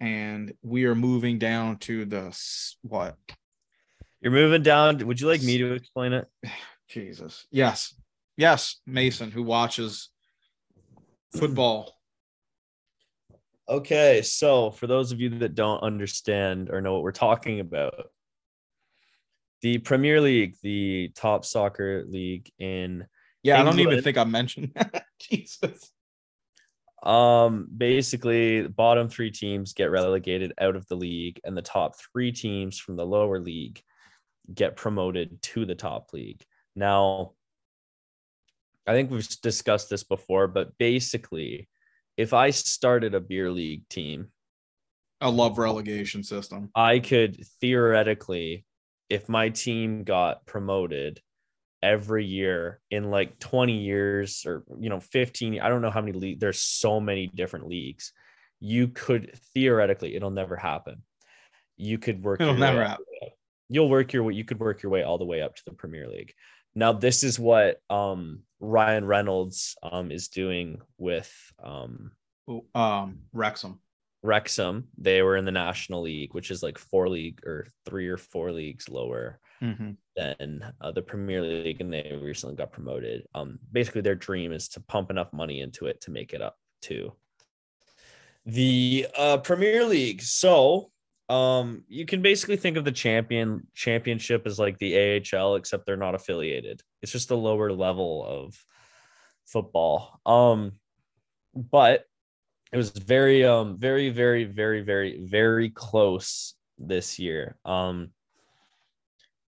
[0.00, 2.36] And we are moving down to the
[2.82, 3.16] what?
[4.20, 5.06] You're moving down.
[5.06, 6.26] Would you like me to explain it?
[6.88, 7.46] Jesus.
[7.50, 7.94] Yes.
[8.36, 10.10] Yes, Mason, who watches
[11.32, 11.94] football
[13.68, 18.08] Okay, so for those of you that don't understand or know what we're talking about,
[19.62, 23.06] the Premier League, the top soccer league in
[23.42, 25.04] yeah, England, I don't even think I mentioned that.
[25.18, 25.92] Jesus.
[27.02, 31.94] Um, basically, the bottom three teams get relegated out of the league, and the top
[32.12, 33.82] three teams from the lower league
[34.52, 36.42] get promoted to the top league.
[36.76, 37.32] Now,
[38.86, 41.68] I think we've discussed this before, but basically,
[42.16, 44.28] if I started a beer league team,
[45.20, 46.70] I love relegation system.
[46.74, 48.66] I could theoretically,
[49.08, 51.20] if my team got promoted
[51.84, 56.12] every year in like 20 years or you know 15 i don't know how many
[56.12, 58.10] leagues there's so many different leagues
[58.58, 61.02] you could theoretically it'll never happen
[61.76, 63.04] you could work it'll never happen
[63.68, 65.74] you'll work your way you could work your way all the way up to the
[65.74, 66.32] premier league
[66.74, 72.12] now this is what um Ryan Reynolds um, is doing with um,
[72.74, 73.80] um, Wrexham.
[74.22, 74.88] Wrexham.
[74.96, 78.52] They were in the National League, which is like four league or three or four
[78.52, 79.92] leagues lower mm-hmm.
[80.16, 83.26] than uh, the Premier League, and they recently got promoted.
[83.34, 86.56] Um, basically, their dream is to pump enough money into it to make it up
[86.82, 87.12] to
[88.46, 90.22] the uh, Premier League.
[90.22, 90.90] So
[91.28, 95.96] um, you can basically think of the champion championship as like the AHL, except they're
[95.96, 96.82] not affiliated.
[97.02, 98.54] It's just a lower level of
[99.46, 100.20] football.
[100.26, 100.72] Um,
[101.54, 102.04] but
[102.72, 107.56] it was very um very very very very very close this year.
[107.64, 108.10] Um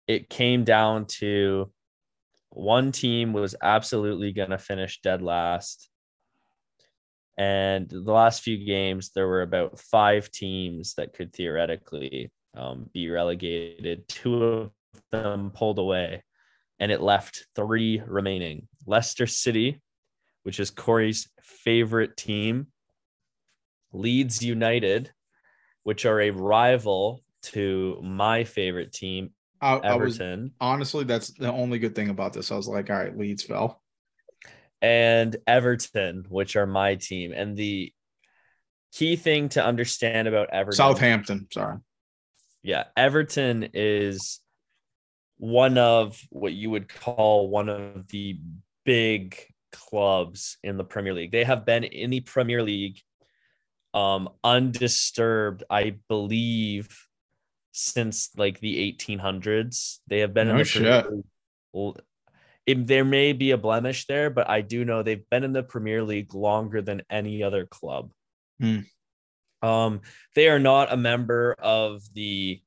[0.07, 1.73] it came down to
[2.51, 5.91] one team was absolutely going to finish dead last.
[7.39, 13.11] And the last few games, there were about five teams that could theoretically um, be
[13.11, 14.09] relegated.
[14.09, 14.71] Two of
[15.13, 16.25] them pulled away,
[16.79, 19.81] and it left three remaining Leicester City,
[20.45, 22.69] which is Corey's favorite team,
[23.93, 25.13] Leeds United,
[25.83, 29.31] which are a rival to my favorite team,
[29.61, 32.51] I, I was Everton, honestly that's the only good thing about this.
[32.51, 33.83] I was like, all right, Leeds fell.
[34.83, 37.33] And Everton, which are my team.
[37.33, 37.93] And the
[38.93, 41.79] key thing to understand about Everton Southampton, sorry.
[42.63, 44.41] yeah, Everton is
[45.39, 48.41] one of what you would call one of the
[48.85, 49.39] big
[49.73, 51.33] clubs in the Premier League.
[51.33, 53.01] They have been in the Premier League
[53.95, 57.07] um undisturbed, I believe,
[57.73, 59.99] since like the 1800s.
[60.07, 61.23] They have been in No the Premier.
[61.73, 61.97] League.
[62.67, 65.63] It- there may be a blemish there, but I do know they've been in the
[65.63, 68.13] Premier League longer than any other club.
[68.61, 68.81] Hmm.
[69.63, 70.01] Um,
[70.35, 72.61] they are not a member of the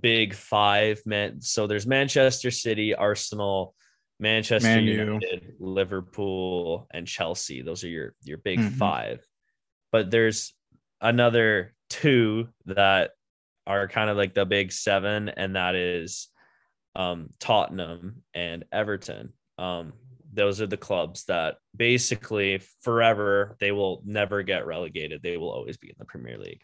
[0.00, 1.40] big five man.
[1.40, 3.74] So there's Manchester City, Arsenal,
[4.18, 4.80] Manchester.
[4.80, 7.62] United, Liverpool, and Chelsea.
[7.62, 8.72] Those are your your big Mhm.
[8.72, 9.26] five.
[9.92, 10.54] But there's
[11.00, 13.12] another two that
[13.66, 16.28] are kind of like the big seven, and that is
[16.96, 19.32] um, Tottenham and Everton.
[19.58, 19.92] Um,
[20.32, 25.22] those are the clubs that basically forever they will never get relegated.
[25.22, 26.62] They will always be in the Premier League.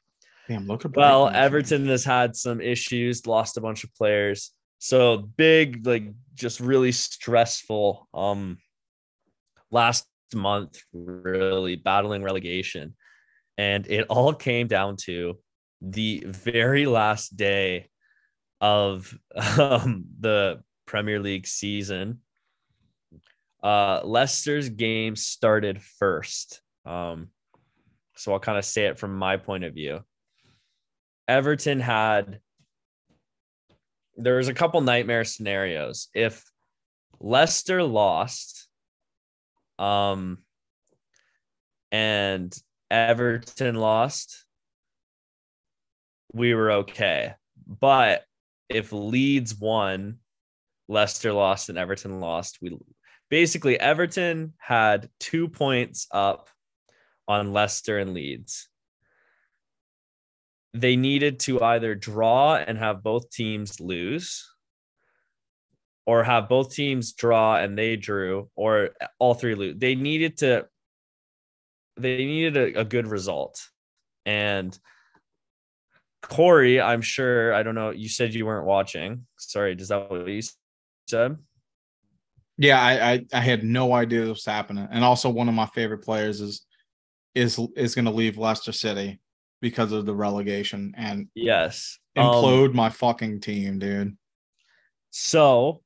[0.48, 4.50] Damn, look at Well, Everton has had some issues, lost a bunch of players.
[4.78, 8.58] So big, like just really stressful um
[9.70, 12.96] last month, really battling relegation.
[13.58, 15.38] And it all came down to
[15.82, 17.88] the very last day
[18.62, 19.14] of
[19.58, 22.20] um, the Premier League season.
[23.62, 26.62] Uh Leicester's game started first.
[26.86, 27.28] Um
[28.16, 30.00] so I'll kind of say it from my point of view.
[31.28, 32.40] Everton had
[34.16, 36.08] there was a couple nightmare scenarios.
[36.14, 36.44] If
[37.20, 38.68] Leicester lost,
[39.78, 40.38] um,
[41.90, 42.56] and
[42.90, 44.44] Everton lost,
[46.32, 47.34] we were okay.
[47.66, 48.24] But
[48.74, 50.18] if Leeds won,
[50.88, 52.76] Leicester lost, and Everton lost, we
[53.30, 56.50] basically Everton had two points up
[57.28, 58.68] on Leicester and Leeds.
[60.74, 64.48] They needed to either draw and have both teams lose
[66.06, 69.76] or have both teams draw and they drew or all three lose.
[69.78, 70.66] They needed to
[71.96, 73.62] they needed a, a good result.
[74.24, 74.76] And
[76.22, 80.26] corey i'm sure i don't know you said you weren't watching sorry does that what
[80.28, 80.40] you
[81.08, 81.36] said
[82.58, 84.86] Yeah, I, I I had no idea this was happening.
[84.90, 86.64] And also one of my favorite players is
[87.34, 89.20] is is gonna leave Leicester City
[89.60, 94.16] because of the relegation and yes Um, implode my fucking team, dude.
[95.10, 95.82] So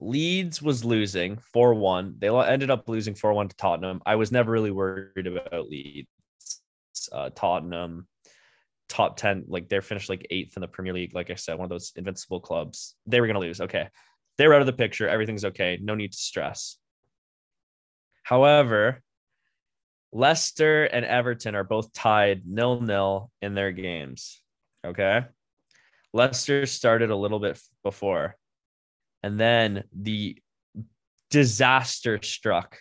[0.00, 2.16] Leeds was losing 4 1.
[2.18, 4.00] They ended up losing 4 1 to Tottenham.
[4.04, 6.08] I was never really worried about Leeds.
[7.12, 8.08] Uh, Tottenham,
[8.90, 11.14] top 10, like they're finished like eighth in the Premier League.
[11.14, 12.96] Like I said, one of those invincible clubs.
[13.06, 13.60] They were going to lose.
[13.60, 13.88] Okay.
[14.36, 15.08] They're out of the picture.
[15.08, 15.78] Everything's okay.
[15.80, 16.76] No need to stress.
[18.22, 19.02] However,
[20.12, 24.42] Leicester and Everton are both tied nil nil in their games.
[24.84, 25.24] Okay.
[26.12, 28.36] Leicester started a little bit before,
[29.22, 30.36] and then the
[31.30, 32.78] disaster struck.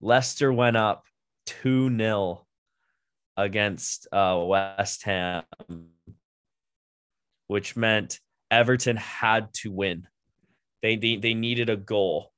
[0.00, 1.04] Leicester went up
[1.46, 2.46] 2 0
[3.36, 5.44] against uh, West Ham,
[7.46, 8.20] which meant
[8.50, 10.06] Everton had to win.
[10.82, 12.32] They, they, they needed a goal,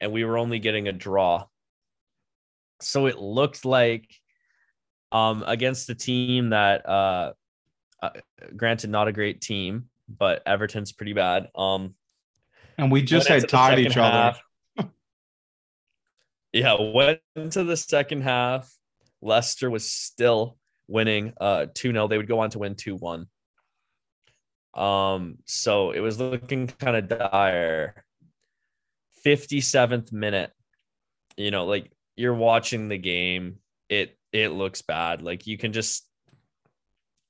[0.00, 1.46] and we were only getting a draw.
[2.80, 4.08] So it looked like
[5.10, 7.32] um, against the team that uh,
[8.02, 8.10] uh,
[8.56, 11.48] granted not a great team, but Everton's pretty bad.
[11.54, 11.94] Um,
[12.76, 14.38] And we just had tied each other.
[16.52, 18.72] yeah, went into the second half.
[19.22, 20.56] Leicester was still
[20.86, 22.08] winning uh 2-0.
[22.08, 23.26] They would go on to win 2-1.
[24.74, 28.04] Um, so it was looking kind of dire.
[29.26, 30.52] 57th minute,
[31.36, 33.58] you know, like you're watching the game,
[33.88, 35.22] it it looks bad.
[35.22, 36.08] Like you can just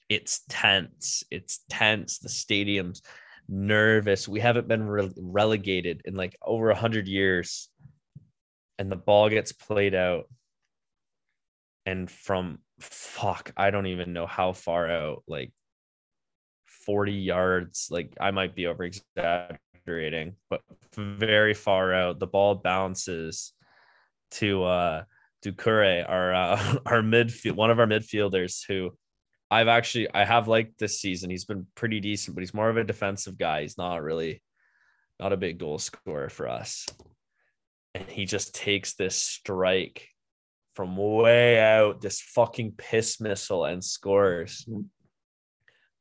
[0.08, 1.22] it's tense.
[1.30, 2.18] It's tense.
[2.18, 3.02] The stadium's
[3.48, 4.28] nervous.
[4.28, 7.68] We haven't been re- relegated in like over a hundred years,
[8.78, 10.24] and the ball gets played out,
[11.88, 15.52] and from fuck, I don't even know how far out, like
[16.66, 20.60] 40 yards, like I might be over exaggerating, but
[20.94, 23.54] very far out, the ball bounces
[24.32, 25.02] to uh
[25.42, 28.90] Doucouré, our uh, our midfield, one of our midfielders who
[29.50, 31.30] I've actually I have liked this season.
[31.30, 33.62] He's been pretty decent, but he's more of a defensive guy.
[33.62, 34.42] He's not really
[35.18, 36.84] not a big goal scorer for us.
[37.94, 40.08] And he just takes this strike
[40.78, 44.64] from way out, this fucking piss missile, and scores.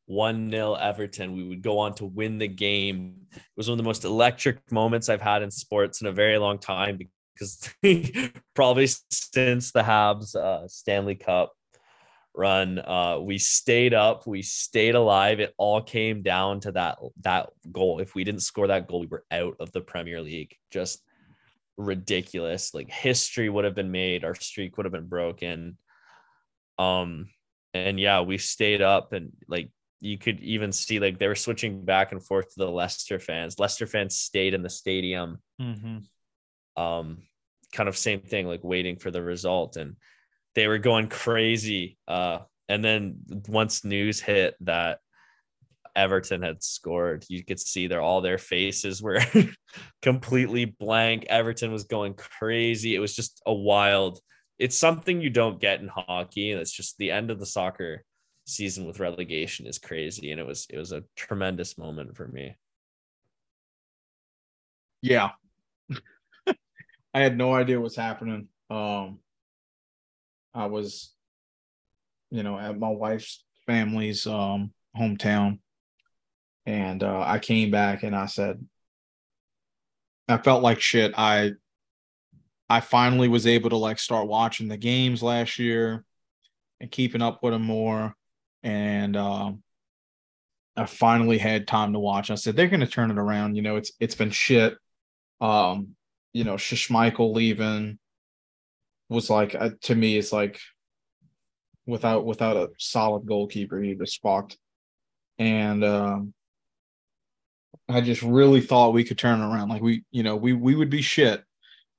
[0.06, 1.36] 1 0 Everton.
[1.36, 3.16] We would go on to win the game.
[3.36, 6.38] It was one of the most electric moments I've had in sports in a very
[6.38, 7.00] long time
[7.34, 7.74] because
[8.54, 11.54] probably since the Habs uh, Stanley Cup
[12.36, 15.40] run, uh, we stayed up, we stayed alive.
[15.40, 18.00] It all came down to that that goal.
[18.00, 20.56] If we didn't score that goal, we were out of the Premier League.
[20.70, 21.02] Just
[21.78, 22.74] ridiculous.
[22.74, 25.78] Like history would have been made, our streak would have been broken.
[26.80, 27.30] Um,
[27.74, 31.84] and yeah, we stayed up and like you could even see like they were switching
[31.84, 33.60] back and forth to the Leicester fans.
[33.60, 35.40] Leicester fans stayed in the stadium.
[35.62, 35.98] Mm-hmm
[36.78, 37.24] um,
[37.74, 39.76] kind of same thing, like waiting for the result.
[39.76, 39.98] And
[40.56, 41.98] they were going crazy.
[42.08, 43.18] Uh, and then
[43.48, 45.00] once news hit that
[45.98, 49.20] Everton had scored, you could see their all their faces were
[50.02, 51.26] completely blank.
[51.28, 52.96] Everton was going crazy.
[52.96, 54.20] It was just a wild.
[54.60, 58.04] It's something you don't get in hockey, it's just the end of the soccer
[58.46, 62.56] season with relegation is crazy, and it was it was a tremendous moment for me.
[65.02, 65.32] Yeah,
[66.48, 68.48] I had no idea what's happening.
[68.70, 69.20] Um,
[70.54, 71.14] I was,
[72.32, 75.60] you know, at my wife's family's um, hometown,
[76.68, 78.64] and uh, I came back and I said,
[80.28, 81.14] I felt like shit.
[81.18, 81.54] I
[82.70, 86.04] I finally was able to like start watching the games last year
[86.82, 88.14] and keeping up with them more,
[88.64, 89.64] and um,
[90.76, 92.30] I finally had time to watch.
[92.30, 93.56] I said they're going to turn it around.
[93.56, 94.76] You know, it's it's been shit.
[95.40, 95.96] Um,
[96.34, 97.98] you know, Schmeichel leaving
[99.08, 100.60] was like uh, to me, it's like
[101.86, 104.58] without without a solid goalkeeper, he was fucked.
[105.40, 106.34] And um,
[107.90, 109.70] I just really thought we could turn around.
[109.70, 111.44] Like we, you know, we we would be shit,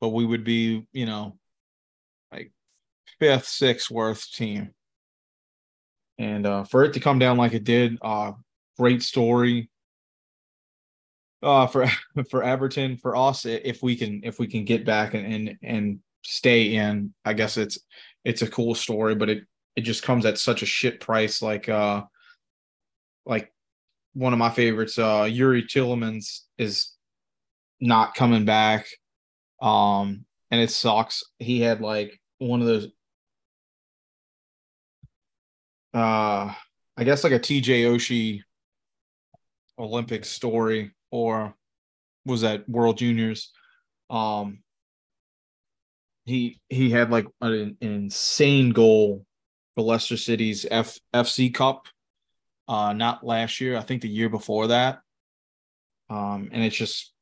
[0.00, 1.38] but we would be, you know,
[2.32, 2.52] like
[3.18, 4.70] fifth, sixth worst team.
[6.18, 8.32] And uh, for it to come down like it did, uh,
[8.76, 9.70] great story
[11.42, 11.86] uh for
[12.30, 15.98] for Everton for us if we can if we can get back and and, and
[16.24, 17.78] stay in I guess it's
[18.24, 19.44] it's a cool story but it
[19.76, 22.02] it just comes at such a shit price like uh
[23.24, 23.52] like
[24.14, 26.92] one of my favorites uh Youri Tielemans is
[27.80, 28.86] not coming back
[29.62, 32.88] um and it sucks he had like one of those
[35.94, 36.52] uh
[36.96, 38.40] I guess like a TJ Oshie
[39.78, 41.54] Olympic story or
[42.26, 43.52] was that World Juniors.
[44.10, 44.58] Um,
[46.24, 49.24] he he had like an, an insane goal
[49.74, 51.86] for Leicester City's F, FC Cup.
[52.68, 55.00] Uh, not last year, I think the year before that.
[56.10, 57.12] Um, and it's just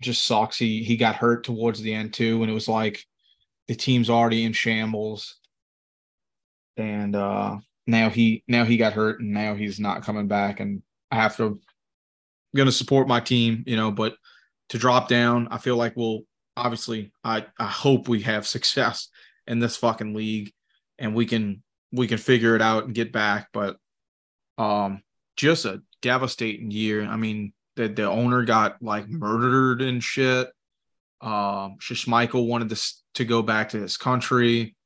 [0.00, 0.58] just sucks.
[0.58, 3.04] He he got hurt towards the end too, and it was like
[3.68, 5.38] the team's already in shambles.
[6.76, 10.82] And uh now he now he got hurt and now he's not coming back and
[11.10, 11.60] I have to
[12.54, 14.16] going to support my team, you know, but
[14.70, 16.20] to drop down, I feel like we'll
[16.56, 19.08] obviously I I hope we have success
[19.46, 20.52] in this fucking league
[20.98, 23.76] and we can we can figure it out and get back, but
[24.58, 25.02] um
[25.36, 27.04] just a devastating year.
[27.04, 30.48] I mean, the the owner got like murdered and shit.
[31.20, 34.76] Um Schmeichel wanted this to go back to his country.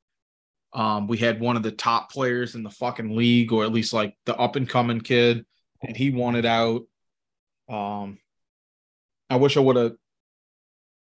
[0.72, 3.92] Um, we had one of the top players in the fucking league, or at least
[3.92, 5.46] like the up and coming kid,
[5.82, 6.82] and he wanted out.
[7.68, 8.18] Um,
[9.30, 9.94] I wish I would have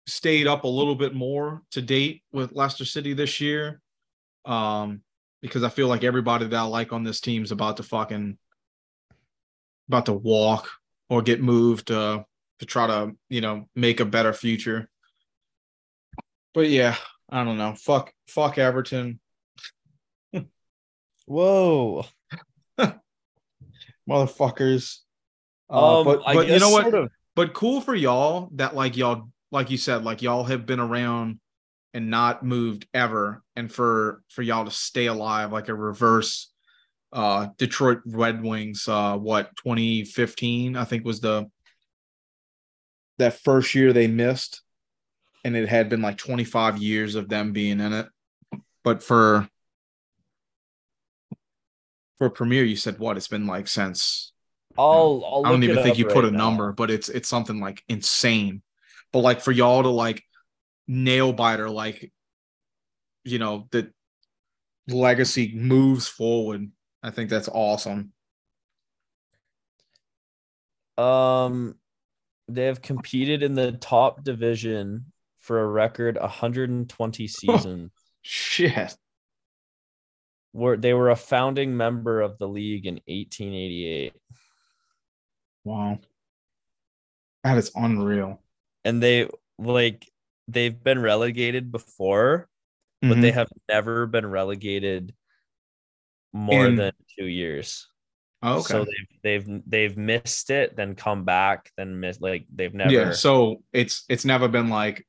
[0.07, 3.81] stayed up a little bit more to date with Leicester City this year.
[4.45, 5.03] Um,
[5.41, 8.37] because I feel like everybody that I like on this team is about to fucking
[9.89, 10.69] about to walk
[11.09, 12.23] or get moved uh,
[12.59, 14.87] to try to, you know, make a better future.
[16.53, 16.95] But yeah,
[17.29, 17.75] I don't know.
[17.75, 19.19] Fuck fuck Everton.
[21.25, 22.05] Whoa.
[24.09, 24.97] Motherfuckers.
[25.69, 26.83] Uh, Um, but but you know what?
[26.83, 30.65] sort of- But cool for y'all that like y'all like you said like y'all have
[30.65, 31.39] been around
[31.93, 36.51] and not moved ever, and for for y'all to stay alive like a reverse
[37.11, 41.49] uh Detroit Red Wings uh what 2015 I think was the
[43.17, 44.61] that first year they missed
[45.43, 48.07] and it had been like 25 years of them being in it
[48.83, 49.47] but for
[52.19, 53.17] for Premier, you said what?
[53.17, 54.33] It's been like since
[54.77, 57.29] I'll, I'll I don't look even think you put right a number, but it's it's
[57.29, 58.61] something like insane.
[59.11, 60.21] But like for y'all to like
[60.87, 62.11] nail biter, like
[63.23, 63.91] you know, the
[64.87, 66.69] legacy moves forward.
[67.03, 68.11] I think that's awesome.
[70.97, 71.75] Um,
[72.47, 75.05] they have competed in the top division
[75.39, 77.91] for a record 120 seasons.
[78.21, 78.97] Shit.
[80.51, 84.13] were they were a founding member of the league in 1888,
[85.63, 85.99] Wow.
[87.43, 88.41] That is unreal.
[88.83, 90.11] and they like
[90.49, 92.49] they've been relegated before,
[93.01, 93.21] but Mhm.
[93.21, 95.13] they have never been relegated
[96.33, 97.87] more In- than two years.
[98.41, 98.63] Oh, okay.
[98.63, 102.91] So they've they've they've missed it, then come back, then miss like they've never.
[102.91, 105.05] Yeah, so it's it's never been like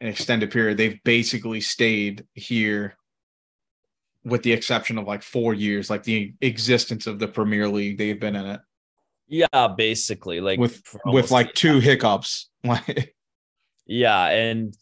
[0.00, 0.76] an extended period.
[0.76, 2.96] They've basically stayed here
[4.24, 7.96] with the exception of like four years, like the existence of the Premier League.
[7.96, 8.60] They've been in it
[9.26, 12.50] yeah, basically like with with like two hiccups.
[12.64, 13.14] Like
[13.84, 14.74] Yeah, and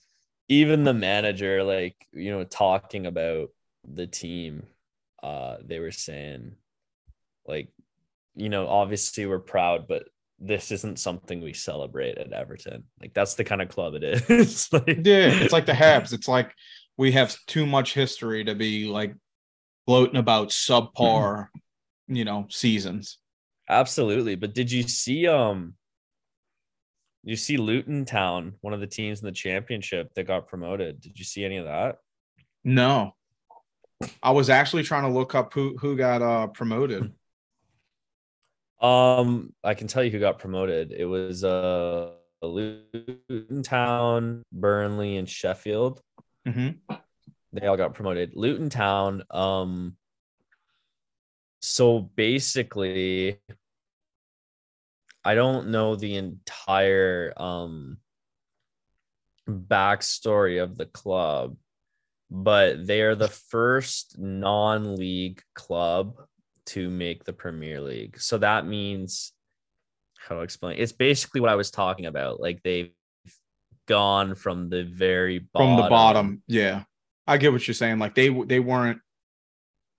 [0.48, 3.48] even the manager, like you know, talking about
[3.82, 4.68] the team,
[5.22, 6.52] uh, they were saying,
[7.46, 7.68] like,
[8.34, 10.04] you know, obviously we're proud, but
[10.38, 12.84] this isn't something we celebrate at Everton.
[13.00, 14.68] Like that's the kind of club it is.
[14.72, 16.12] like, yeah, it's like the Habs.
[16.12, 16.52] It's like
[16.96, 19.14] we have too much history to be like
[19.86, 21.48] gloating about subpar,
[22.08, 23.18] you know, seasons.
[23.68, 24.34] absolutely.
[24.34, 25.74] But did you see um
[27.24, 31.00] you see Luton Town, one of the teams in the championship that got promoted?
[31.00, 31.98] Did you see any of that?
[32.64, 33.14] No.
[34.22, 37.12] I was actually trying to look up who who got uh promoted.
[38.80, 40.92] Um, I can tell you who got promoted.
[40.92, 46.00] It was uh Luton Town, Burnley, and Sheffield.
[46.46, 46.78] Mhm.
[47.52, 48.32] They all got promoted.
[48.34, 49.22] Luton Town.
[49.30, 49.96] Um,
[51.60, 53.38] so basically,
[55.24, 57.98] I don't know the entire um
[59.48, 61.56] backstory of the club,
[62.34, 66.14] but they are the first non-league club
[66.64, 68.18] to make the Premier League.
[68.18, 69.32] So that means
[70.18, 72.40] how to explain it's basically what I was talking about.
[72.40, 72.90] Like they've
[73.86, 75.76] gone from the very bottom.
[75.76, 76.42] From the bottom.
[76.46, 76.84] Yeah.
[77.26, 77.98] I get what you're saying.
[77.98, 79.00] Like they they weren't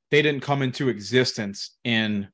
[0.09, 2.29] they didn't come into existence in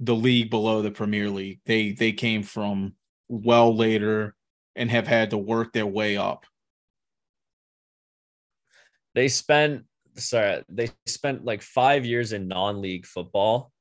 [0.00, 1.60] the league below the Premier League.
[1.66, 2.94] They they came from
[3.28, 4.34] well later
[4.74, 6.46] and have had to work their way up.
[9.14, 9.84] They spent
[10.16, 13.72] sorry, they spent like five years in non-league football,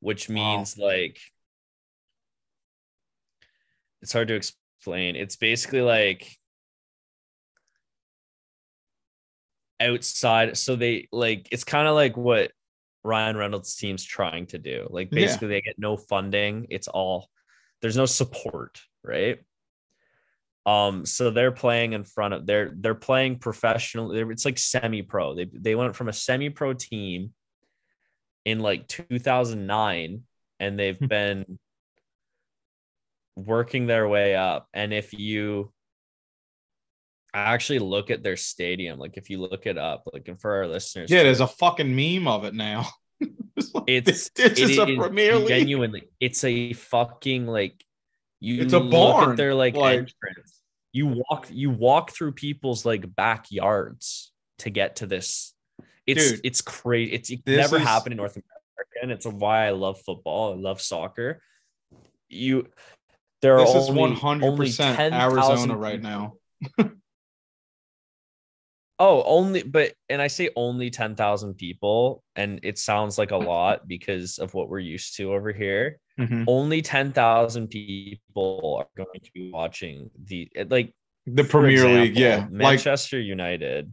[0.00, 0.34] which Wow.
[0.34, 1.18] means like
[4.02, 5.16] it's hard to explain.
[5.16, 6.36] It's basically like
[9.80, 10.56] outside.
[10.56, 12.52] So they like it's kind of like what
[13.04, 14.86] Ryan Reynolds' team's trying to do.
[14.90, 15.26] Like Yeah.
[15.26, 16.66] basically they get no funding.
[16.70, 17.28] It's all
[17.82, 19.38] there's no support, right?
[20.66, 24.10] Um, so they're playing in front of they're they're playing professional.
[24.12, 25.34] It's like semi-pro.
[25.36, 27.32] They they went from a semi-pro team
[28.44, 30.22] in like 2009,
[30.60, 31.58] and they've been
[33.36, 34.68] working their way up.
[34.74, 35.72] And if you
[37.32, 40.66] actually look at their stadium, like if you look it up, like and for our
[40.66, 42.88] listeners, Yeah, there's a fucking meme of it now.
[43.58, 45.48] It's like, it's it a is Premier League.
[45.48, 47.82] genuinely it's a fucking like
[48.38, 50.55] you It's a barn, at their like, like- entrance
[50.92, 55.54] you walk you walk through people's like backyards to get to this.
[56.06, 57.12] It's Dude, it's crazy.
[57.12, 58.50] It's it never is- happened in north america
[59.02, 60.52] and it's why i love football.
[60.52, 61.42] I love soccer.
[62.28, 62.68] You
[63.42, 66.34] there are This is only, one hundred percent 10,000 Arizona right now.
[68.98, 73.86] Oh, only, but and I say only 10,000 people, and it sounds like a lot
[73.86, 75.98] because of what we're used to over here.
[76.18, 76.44] Mhm.
[76.46, 80.94] Only 10,000 people are going to be watching the like
[81.26, 82.36] The Premier League, example, yeah.
[82.36, 83.92] Like Manchester United.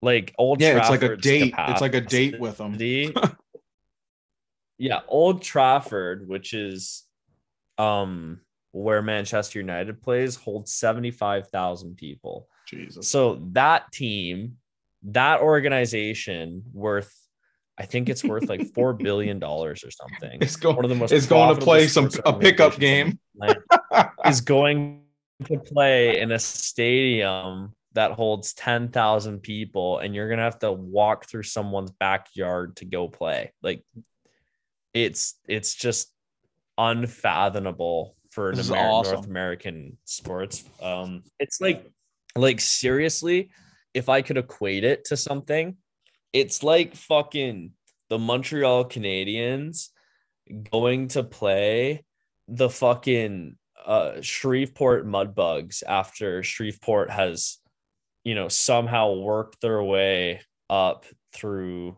[0.00, 1.54] Like old yeah, it's like a Trafford's date.
[1.56, 2.76] It's like a date with them.
[4.78, 7.04] yeah, Old Trafford, which is
[7.78, 8.40] um
[8.72, 12.48] where Manchester United plays, holds 75,000 people.
[12.66, 13.10] Jesus.
[13.10, 14.58] So that team,
[15.02, 17.12] that organization worth,
[17.78, 20.38] I think it's worth like four billion dollars or something.
[20.40, 23.18] It's going One of the most it's going to play some a pickup game.
[23.40, 25.02] on the planet is going
[25.44, 30.72] to play in a stadium that holds 10,000 people and you're going to have to
[30.72, 33.52] walk through someone's backyard to go play.
[33.62, 33.84] Like
[34.92, 36.12] it's it's just
[36.76, 39.14] unfathomable for an Amer- awesome.
[39.14, 40.64] North American sports.
[40.82, 41.86] Um it's like
[42.34, 43.50] like seriously
[43.94, 45.76] if I could equate it to something,
[46.32, 47.72] it's like fucking
[48.08, 49.88] the Montreal Canadiens
[50.70, 52.04] going to play
[52.48, 57.58] the fucking uh, Shreveport Mudbugs after Shreveport has,
[58.24, 61.96] you know, somehow worked their way up through,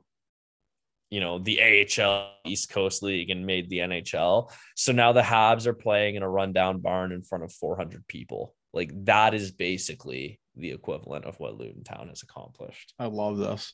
[1.11, 4.51] you know, the AHL East Coast League and made the NHL.
[4.77, 8.55] So now the Habs are playing in a rundown barn in front of 400 people.
[8.73, 12.95] Like that is basically the equivalent of what Luton Town has accomplished.
[12.99, 13.73] I love this.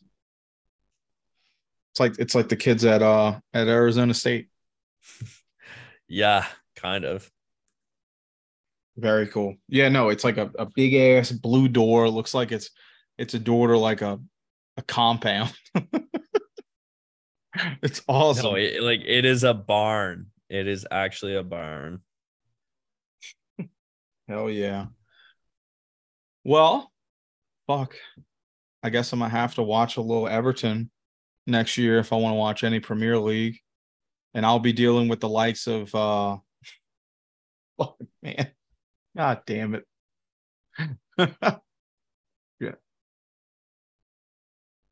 [1.97, 4.49] It's like it's like the kids at uh at Arizona State.
[6.09, 6.44] yeah,
[6.74, 7.30] kind of.
[8.99, 9.57] Very cool.
[9.66, 12.11] Yeah, no, it's like a, a big ass blue door.
[12.11, 12.68] Looks like it's
[13.16, 14.20] it's a door to like a
[14.76, 15.55] a compound.
[17.82, 18.44] it's awesome.
[18.44, 20.26] No, it, like it is a barn.
[20.51, 22.03] It is actually a barn.
[24.28, 24.88] Hell yeah.
[26.44, 26.92] Well,
[27.66, 27.94] fuck.
[28.82, 30.90] I guess I'm gonna have to watch a little Everton
[31.47, 33.59] next year if I want to watch any Premier League.
[34.34, 36.36] And I'll be dealing with the likes of uh
[37.78, 38.51] oh man.
[39.16, 39.84] God damn it.
[42.61, 42.72] yeah.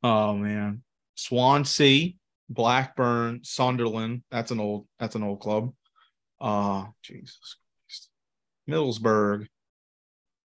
[0.03, 0.83] Oh man.
[1.17, 2.15] Swansea,
[2.49, 4.23] Blackburn, Sunderland.
[4.31, 5.73] That's an old that's an old club.
[6.41, 8.09] Uh Jesus Christ.
[8.69, 9.47] Middlesbrough.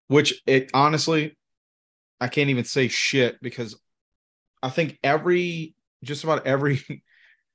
[0.08, 1.36] Which it honestly
[2.20, 3.80] I can't even say shit because
[4.62, 5.74] I think every
[6.04, 6.82] just about every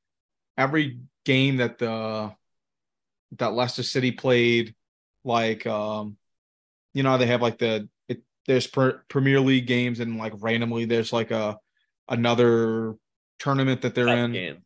[0.58, 2.34] every game that the
[3.38, 4.76] that Leicester City played,
[5.24, 6.18] like um,
[6.93, 10.86] you know they have like the it, there's per, Premier League games and like randomly
[10.86, 11.58] there's like a
[12.08, 12.96] another
[13.39, 14.32] tournament that they're in.
[14.32, 14.58] Game.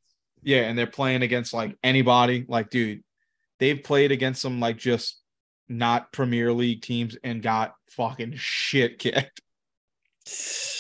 [0.42, 2.46] Yeah, and they're playing against like anybody.
[2.48, 3.04] Like, dude,
[3.60, 5.20] they've played against some like just
[5.68, 9.42] not Premier League teams and got fucking shit kicked.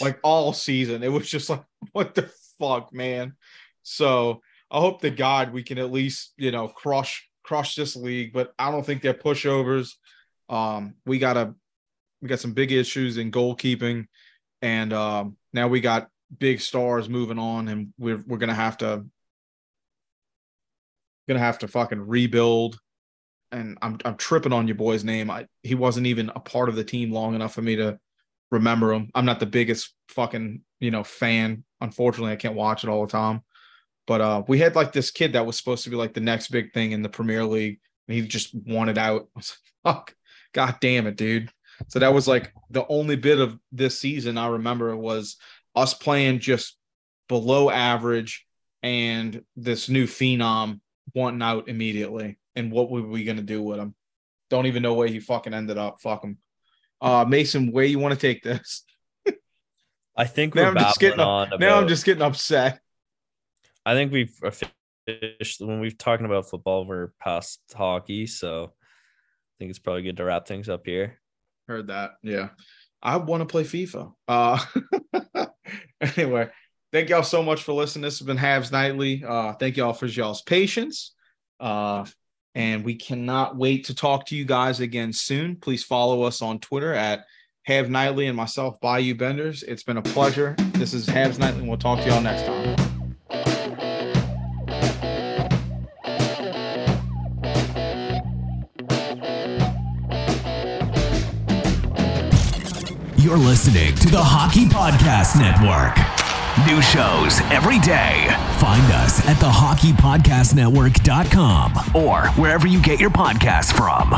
[0.01, 1.03] Like all season.
[1.03, 3.33] It was just like, what the fuck, man.
[3.83, 4.41] So
[4.71, 8.53] I hope to God we can at least, you know, crush crush this league, but
[8.59, 9.93] I don't think they're pushovers.
[10.49, 11.55] Um, we got a
[12.21, 14.05] we got some big issues in goalkeeping,
[14.61, 19.05] and um, now we got big stars moving on, and we're we're gonna have to
[21.27, 22.79] gonna have to fucking rebuild.
[23.51, 25.31] And I'm I'm tripping on your boy's name.
[25.31, 27.99] I he wasn't even a part of the team long enough for me to
[28.51, 29.09] remember him.
[29.15, 31.63] I'm not the biggest fucking you know fan.
[31.81, 33.41] Unfortunately, I can't watch it all the time.
[34.07, 36.47] But uh, we had like this kid that was supposed to be like the next
[36.49, 39.27] big thing in the Premier League, and he just wanted out.
[39.35, 40.15] I was like, fuck,
[40.53, 41.51] god damn it, dude.
[41.87, 45.37] So that was like the only bit of this season I remember was
[45.75, 46.75] us playing just
[47.27, 48.45] below average
[48.83, 50.81] and this new phenom
[51.13, 52.37] wanting out immediately.
[52.55, 53.95] And what were we gonna do with him?
[54.49, 56.01] Don't even know where he fucking ended up.
[56.01, 56.39] Fuck him.
[56.99, 58.83] Uh Mason, where you want to take this?
[60.19, 61.47] I think we're now I'm just getting on.
[61.47, 61.59] About...
[61.61, 62.81] Now I'm just getting upset.
[63.85, 64.37] I think we've
[65.07, 66.83] finished when we've talking about football.
[66.85, 71.17] We're past hockey, so I think it's probably good to wrap things up here.
[71.69, 72.15] Heard that?
[72.21, 72.49] Yeah,
[73.01, 74.11] I want to play FIFA.
[74.27, 74.59] Uh,
[76.01, 76.49] anyway,
[76.91, 78.03] thank y'all so much for listening.
[78.03, 79.23] This has been Habs Nightly.
[79.25, 81.13] Uh, thank y'all for y'all's patience.
[81.61, 82.05] Uh,
[82.55, 85.55] and we cannot wait to talk to you guys again soon.
[85.55, 87.23] Please follow us on Twitter at
[87.69, 89.61] Habs Nightly and myself, Bayou Benders.
[89.61, 90.55] It's been a pleasure.
[90.73, 92.75] This is Habs Nightly, and we'll talk to y'all next time.
[103.17, 105.95] You're listening to the Hockey Podcast Network.
[106.65, 108.25] New shows every day.
[108.57, 114.15] Find us at thehockeypodcastnetwork.com or wherever you get your podcasts from.